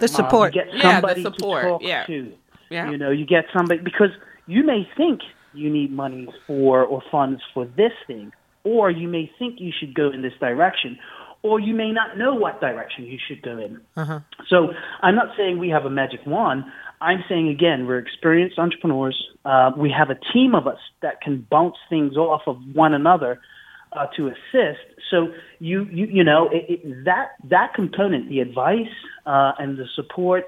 The 0.00 0.08
support. 0.08 0.56
Um, 0.56 0.62
you 0.66 0.72
get 0.72 0.82
somebody 0.82 1.22
yeah, 1.22 1.30
support. 1.30 1.62
to 1.62 1.68
talk 1.68 1.82
yeah. 1.82 2.04
to. 2.06 2.32
Yeah. 2.70 2.90
You 2.90 2.98
know, 2.98 3.10
you 3.10 3.26
get 3.26 3.44
somebody, 3.56 3.80
because 3.80 4.10
you 4.46 4.64
may 4.64 4.88
think 4.96 5.20
you 5.54 5.70
need 5.70 5.92
money 5.92 6.28
for 6.46 6.84
or 6.84 7.02
funds 7.10 7.42
for 7.54 7.64
this 7.64 7.92
thing, 8.06 8.32
or 8.64 8.90
you 8.90 9.08
may 9.08 9.30
think 9.38 9.60
you 9.60 9.72
should 9.78 9.94
go 9.94 10.10
in 10.10 10.22
this 10.22 10.32
direction, 10.40 10.98
or 11.42 11.58
you 11.58 11.74
may 11.74 11.90
not 11.90 12.18
know 12.18 12.34
what 12.34 12.60
direction 12.60 13.06
you 13.06 13.18
should 13.26 13.42
go 13.42 13.58
in. 13.58 13.80
Uh-huh. 13.96 14.20
So 14.48 14.72
I'm 15.02 15.14
not 15.14 15.36
saying 15.36 15.58
we 15.58 15.70
have 15.70 15.84
a 15.84 15.90
magic 15.90 16.20
wand. 16.26 16.64
I'm 17.00 17.24
saying 17.28 17.48
again, 17.48 17.86
we're 17.86 17.98
experienced 17.98 18.58
entrepreneurs. 18.58 19.16
Uh, 19.44 19.72
we 19.76 19.90
have 19.90 20.10
a 20.10 20.18
team 20.32 20.54
of 20.54 20.66
us 20.66 20.78
that 21.00 21.22
can 21.22 21.46
bounce 21.50 21.76
things 21.88 22.16
off 22.16 22.42
of 22.46 22.58
one 22.74 22.92
another 22.92 23.40
uh, 23.92 24.06
to 24.16 24.28
assist. 24.28 24.80
So 25.10 25.32
you 25.58 25.84
you 25.90 26.06
you 26.06 26.24
know 26.24 26.48
it, 26.50 26.66
it, 26.68 27.04
that 27.04 27.32
that 27.44 27.74
component, 27.74 28.28
the 28.28 28.40
advice 28.40 28.92
uh, 29.26 29.52
and 29.58 29.78
the 29.78 29.86
support 29.94 30.44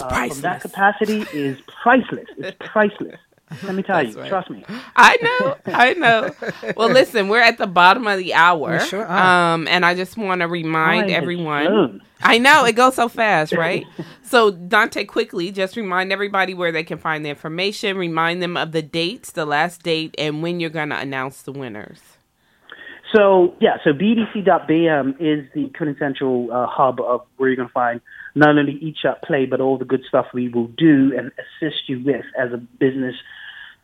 uh, 0.00 0.28
from 0.28 0.40
that 0.42 0.60
capacity 0.60 1.24
is 1.32 1.58
priceless. 1.66 2.28
It's 2.36 2.56
priceless. 2.60 3.18
Let 3.62 3.74
me 3.74 3.82
tell 3.82 4.02
you, 4.04 4.18
right. 4.18 4.28
trust 4.28 4.50
me. 4.50 4.64
I 4.96 5.16
know, 5.22 5.56
I 5.66 5.94
know. 5.94 6.30
Well, 6.76 6.88
listen, 6.92 7.28
we're 7.28 7.42
at 7.42 7.58
the 7.58 7.66
bottom 7.66 8.06
of 8.06 8.18
the 8.18 8.34
hour, 8.34 8.80
sure 8.80 9.10
um, 9.10 9.68
and 9.68 9.84
I 9.84 9.94
just 9.94 10.16
want 10.16 10.40
to 10.40 10.48
remind 10.48 11.10
everyone. 11.10 12.00
I 12.22 12.38
know 12.38 12.64
it 12.64 12.74
goes 12.74 12.94
so 12.94 13.08
fast, 13.08 13.52
right? 13.52 13.84
so, 14.22 14.50
Donte, 14.50 15.06
quickly, 15.06 15.52
just 15.52 15.76
remind 15.76 16.10
everybody 16.10 16.54
where 16.54 16.72
they 16.72 16.82
can 16.82 16.96
find 16.96 17.24
the 17.24 17.28
information. 17.28 17.98
Remind 17.98 18.42
them 18.42 18.56
of 18.56 18.72
the 18.72 18.82
dates, 18.82 19.32
the 19.32 19.44
last 19.44 19.82
date, 19.82 20.14
and 20.16 20.42
when 20.42 20.58
you're 20.58 20.70
going 20.70 20.88
to 20.88 20.98
announce 20.98 21.42
the 21.42 21.52
winners. 21.52 22.00
So 23.14 23.54
yeah, 23.60 23.76
so 23.84 23.92
BDC.bm 23.92 25.16
is 25.20 25.46
the 25.54 25.70
quintessential 25.76 26.48
uh, 26.50 26.66
hub 26.66 27.00
of 27.00 27.20
where 27.36 27.48
you're 27.48 27.56
going 27.56 27.68
to 27.68 27.72
find 27.72 28.00
not 28.34 28.58
only 28.58 28.78
eat 28.80 28.96
Shop 29.00 29.22
Play, 29.22 29.46
but 29.46 29.60
all 29.60 29.78
the 29.78 29.84
good 29.84 30.02
stuff 30.08 30.26
we 30.34 30.48
will 30.48 30.66
do 30.66 31.12
and 31.16 31.30
assist 31.38 31.88
you 31.88 32.02
with 32.04 32.24
as 32.38 32.52
a 32.52 32.56
business 32.56 33.14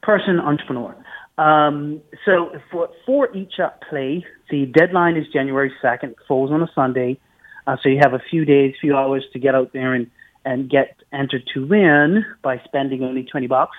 person, 0.03 0.41
entrepreneur. 0.41 0.95
Um, 1.39 2.03
so 2.25 2.51
for 2.71 2.91
for 3.07 3.35
Eat 3.35 3.51
Shop 3.57 3.83
Play, 3.89 4.25
the 4.51 4.67
deadline 4.67 5.17
is 5.17 5.27
January 5.33 5.73
second. 5.81 6.15
Falls 6.29 6.51
on 6.51 6.63
a 6.63 6.71
Sunday, 6.75 7.19
uh, 7.67 7.77
so 7.83 7.89
you 7.89 7.99
have 8.03 8.13
a 8.13 8.23
few 8.31 8.45
days, 8.45 8.75
few 8.81 8.97
hours 8.97 9.25
to 9.33 9.39
get 9.39 9.55
out 9.55 9.73
there 9.73 9.95
and 9.95 10.11
and 10.45 10.69
get 10.69 10.97
entered 11.13 11.49
to 11.55 11.67
win 11.67 12.25
by 12.43 12.61
spending 12.65 13.03
only 13.05 13.23
twenty 13.25 13.47
bucks 13.47 13.77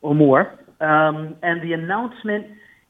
or 0.00 0.14
more. 0.14 0.58
Um, 0.80 1.36
and 1.42 1.62
the 1.62 1.72
announcement 1.72 2.46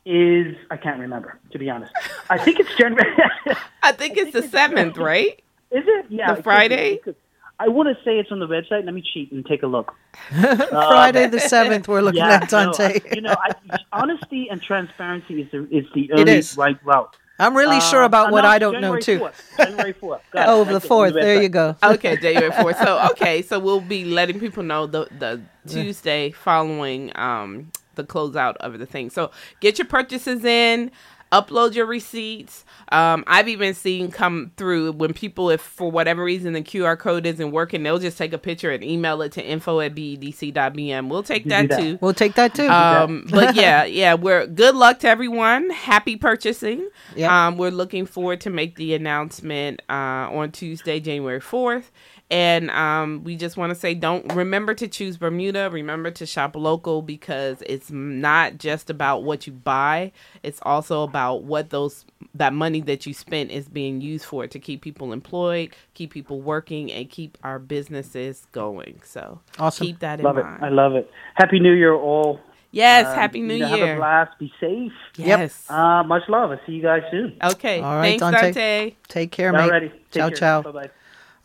is 0.07 0.55
I 0.71 0.77
can't 0.77 1.01
remember 1.01 1.39
to 1.51 1.59
be 1.59 1.71
honest. 1.71 1.93
I 2.31 2.39
think 2.39 2.61
it's 2.61 2.75
January. 2.77 3.17
I 3.83 3.93
think 3.93 4.17
it's 4.17 4.33
the 4.33 4.43
seventh, 4.43 4.97
right? 4.97 5.43
Is 5.75 5.85
it? 5.87 6.07
Yeah, 6.09 6.33
The 6.33 6.39
it. 6.39 6.43
Friday? 6.45 6.97
Could- 6.99 7.17
I 7.61 7.69
want 7.69 7.89
to 7.89 7.95
say 8.05 8.19
it's 8.19 8.33
on 8.33 8.41
the 8.41 8.49
website. 8.49 8.85
Let 8.85 8.95
me 8.95 9.03
cheat 9.03 9.31
and 9.31 9.47
take 9.47 9.63
a 9.63 9.67
look. 9.69 9.95
Friday 10.31 11.29
the 11.29 11.37
7th, 11.39 11.87
we're 11.87 12.01
looking 12.01 12.19
Yeah, 12.19 12.41
at 12.43 12.51
Donte. 12.51 12.79
no, 12.79 12.85
I- 12.85 13.15
you 13.15 13.21
know, 13.21 13.35
I, 13.71 13.79
honesty 13.93 14.49
and 14.51 14.61
transparency 14.61 15.43
is 15.43 15.51
the 15.53 15.69
is 15.71 15.87
the 15.95 16.11
only 16.13 16.33
is. 16.33 16.57
right 16.57 16.77
route. 16.85 17.17
I'm 17.39 17.57
really 17.57 17.81
sure 17.81 18.03
Uh, 18.03 18.07
about 18.07 18.31
what 18.33 18.45
announced 18.45 18.55
I 18.55 18.59
don't 18.61 18.81
know, 18.81 18.97
too. 18.99 19.19
4th. 19.21 19.57
January 19.57 19.93
fourth. 20.01 20.23
Oh, 20.35 20.65
the 20.65 20.79
4th. 20.81 21.15
There 21.15 21.43
you 21.43 21.49
go. 21.49 21.77
Okay, 21.83 22.17
January 22.17 22.53
fourth. 22.53 22.77
So 22.79 23.09
okay, 23.13 23.43
so 23.43 23.59
we'll 23.59 23.81
be 23.81 24.05
letting 24.05 24.39
people 24.41 24.63
know 24.63 24.87
the 24.87 25.09
the 25.19 25.41
Tuesday 25.69 26.31
following 26.33 27.11
um 27.17 27.71
the 27.97 28.05
closeout 28.05 28.57
of 28.57 28.79
the 28.79 28.87
thing. 28.87 29.11
So 29.11 29.31
get 29.61 29.79
your 29.79 29.87
purchases 29.87 30.45
in, 30.45 30.91
upload 31.35 31.75
your 31.75 31.87
receipts. 31.87 32.65
Um, 32.91 33.25
I've 33.27 33.49
even 33.49 33.75
seen 33.75 34.11
come 34.11 34.53
through 34.57 34.93
when 34.93 35.13
people, 35.13 35.51
if 35.51 35.61
for 35.61 35.91
whatever 35.91 36.23
reason 36.23 36.53
the 36.53 36.63
QR 36.63 36.99
code 36.99 37.27
isn't 37.27 37.51
working, 37.51 37.83
they'll 37.83 37.99
just 37.99 38.17
take 38.17 38.33
a 38.33 38.39
picture 38.39 38.71
and 38.71 38.85
email 38.85 39.21
it 39.23 39.33
to 39.33 39.45
info 39.45 39.81
at 39.81 39.95
bedc.bm. 39.95 41.09
We'll 41.09 41.23
take 41.23 41.45
that, 41.47 41.69
that. 41.69 41.81
too. 41.81 41.99
We'll 42.01 42.15
take 42.15 42.35
that 42.35 42.55
too. 42.55 42.69
Um, 42.69 43.27
but 43.31 43.55
yeah, 43.57 43.85
yeah, 43.85 44.15
we're 44.15 44.47
good 44.47 44.77
luck 44.77 45.01
to 45.01 45.09
everyone. 45.09 45.71
Happy 45.71 46.17
purchasing. 46.17 46.89
Yep. 47.17 47.31
Um, 47.31 47.57
we're 47.57 47.71
looking 47.71 48.07
forward 48.07 48.41
to 48.43 48.51
make 48.51 48.77
the 48.77 48.95
announcement 48.95 49.83
uh, 49.89 50.29
on 50.31 50.53
Tuesday, 50.53 51.01
January 51.01 51.41
fourth. 51.41 51.91
And 52.31 52.71
um, 52.71 53.23
we 53.23 53.37
just 53.37 53.57
want 53.57 53.71
to 53.71 53.75
say, 53.75 53.95
don't 53.95 54.35
remember 54.35 54.73
to 54.75 54.89
choose 54.89 55.19
Bermuda. 55.19 55.69
Remember 55.71 56.11
to 56.13 56.25
shop 56.25 56.57
local 56.57 57.03
because 57.03 57.63
it's 57.67 57.91
not 57.91 58.57
just 58.59 58.89
about 58.89 59.25
what 59.25 59.47
you 59.47 59.53
buy; 59.53 60.11
it's 60.43 60.59
also 60.63 61.03
about 61.03 61.24
what 61.33 61.71
those 61.71 62.05
that 62.35 62.53
money 62.53 62.81
that 62.83 63.07
you 63.07 63.15
spent 63.15 63.51
is 63.51 63.69
being 63.69 64.01
used 64.01 64.25
for 64.25 64.47
to 64.47 64.59
keep 64.59 64.83
people 64.83 65.13
employed, 65.13 65.75
keep 65.95 66.13
people 66.13 66.41
working, 66.41 66.91
and 66.93 67.09
keep 67.09 67.39
our 67.43 67.59
businesses 67.59 68.47
going. 68.53 69.01
So 69.05 69.41
Awesome. 69.59 69.87
keep 69.87 70.01
that 70.01 70.19
in 70.21 70.25
Love 70.25 70.39
it. 70.39 70.45
mind. 70.45 70.65
I 70.65 70.69
love 70.69 70.95
it. 70.95 71.11
Happy 71.35 71.61
New 71.61 71.73
Year, 71.73 71.95
all. 71.95 72.41
yes, 72.73 73.07
Um, 73.07 73.15
happy 73.15 73.41
New 73.41 73.55
you 73.55 73.61
know, 73.61 73.69
Have 73.69 73.89
a 73.89 73.97
blast. 73.97 74.39
Be 74.39 74.53
safe. 74.61 74.93
Yes. 75.17 75.65
Uh, 75.71 76.03
much 76.05 76.23
love. 76.29 76.51
I'll 76.51 76.61
see 76.67 76.73
you 76.73 76.83
guys 76.83 77.03
soon. 77.11 77.37
Okay. 77.43 77.81
All 77.81 77.97
right, 77.97 78.19
Thanks, 78.21 78.37
Donte. 78.39 78.53
Donte. 78.55 78.95
Take 79.09 79.31
care, 79.31 79.53
mate. 79.53 79.71
Alrighty. 79.71 79.93
Ciao, 80.11 80.31
ciao. 80.31 80.63
Bye 80.63 80.71
bye. 80.73 80.91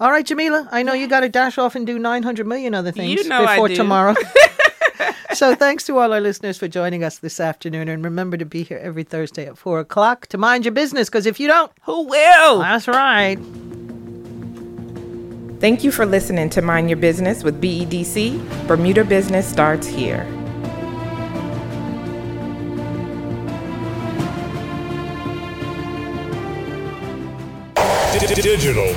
All 0.02 0.12
right, 0.12 0.26
Jamillah, 0.26 0.70
I 0.72 0.82
know 0.84 0.94
you 0.94 1.08
got 1.08 1.20
to 1.22 1.30
dash 1.30 1.58
off 1.58 1.76
and 1.76 1.86
do 1.86 2.00
900 2.00 2.48
million 2.48 2.74
other 2.74 2.92
things 2.92 3.22
You 3.22 3.28
know 3.30 3.44
I 3.44 3.56
before 3.56 3.68
do. 3.68 3.76
tomorrow. 3.76 4.15
so 5.34 5.56
thanks 5.56 5.86
to 5.86 5.98
all 5.98 6.12
our 6.13 6.20
listeners 6.22 6.58
for 6.58 6.68
joining 6.68 7.04
us 7.04 7.20
this 7.20 7.39
afternoon. 7.39 7.88
And 7.88 8.04
remember 8.04 8.38
to 8.38 8.46
be 8.46 8.63
here 8.63 8.80
every 8.80 9.04
Thursday 9.04 9.46
at 9.46 9.58
4 9.58 9.80
o'clock 9.80 10.28
to 10.28 10.38
mind 10.38 10.65
your 10.65 10.72
business, 10.74 11.10
because 11.10 11.26
if 11.26 11.39
you 11.39 11.48
don't, 11.48 11.72
Who 11.84 12.04
will? 12.04 12.60
that's 12.60 12.88
right. 12.88 13.38
Thank 15.60 15.84
you 15.84 15.92
for 15.92 16.06
listening 16.06 16.50
to 16.52 16.62
Mind 16.62 16.89
Your 16.89 16.98
Business 16.98 17.44
with 17.44 17.62
BEDC. 17.62 18.68
Bermuda 18.68 19.04
Business 19.04 19.46
starts 19.46 19.86
here. 19.86 20.26
Digital 28.36 28.94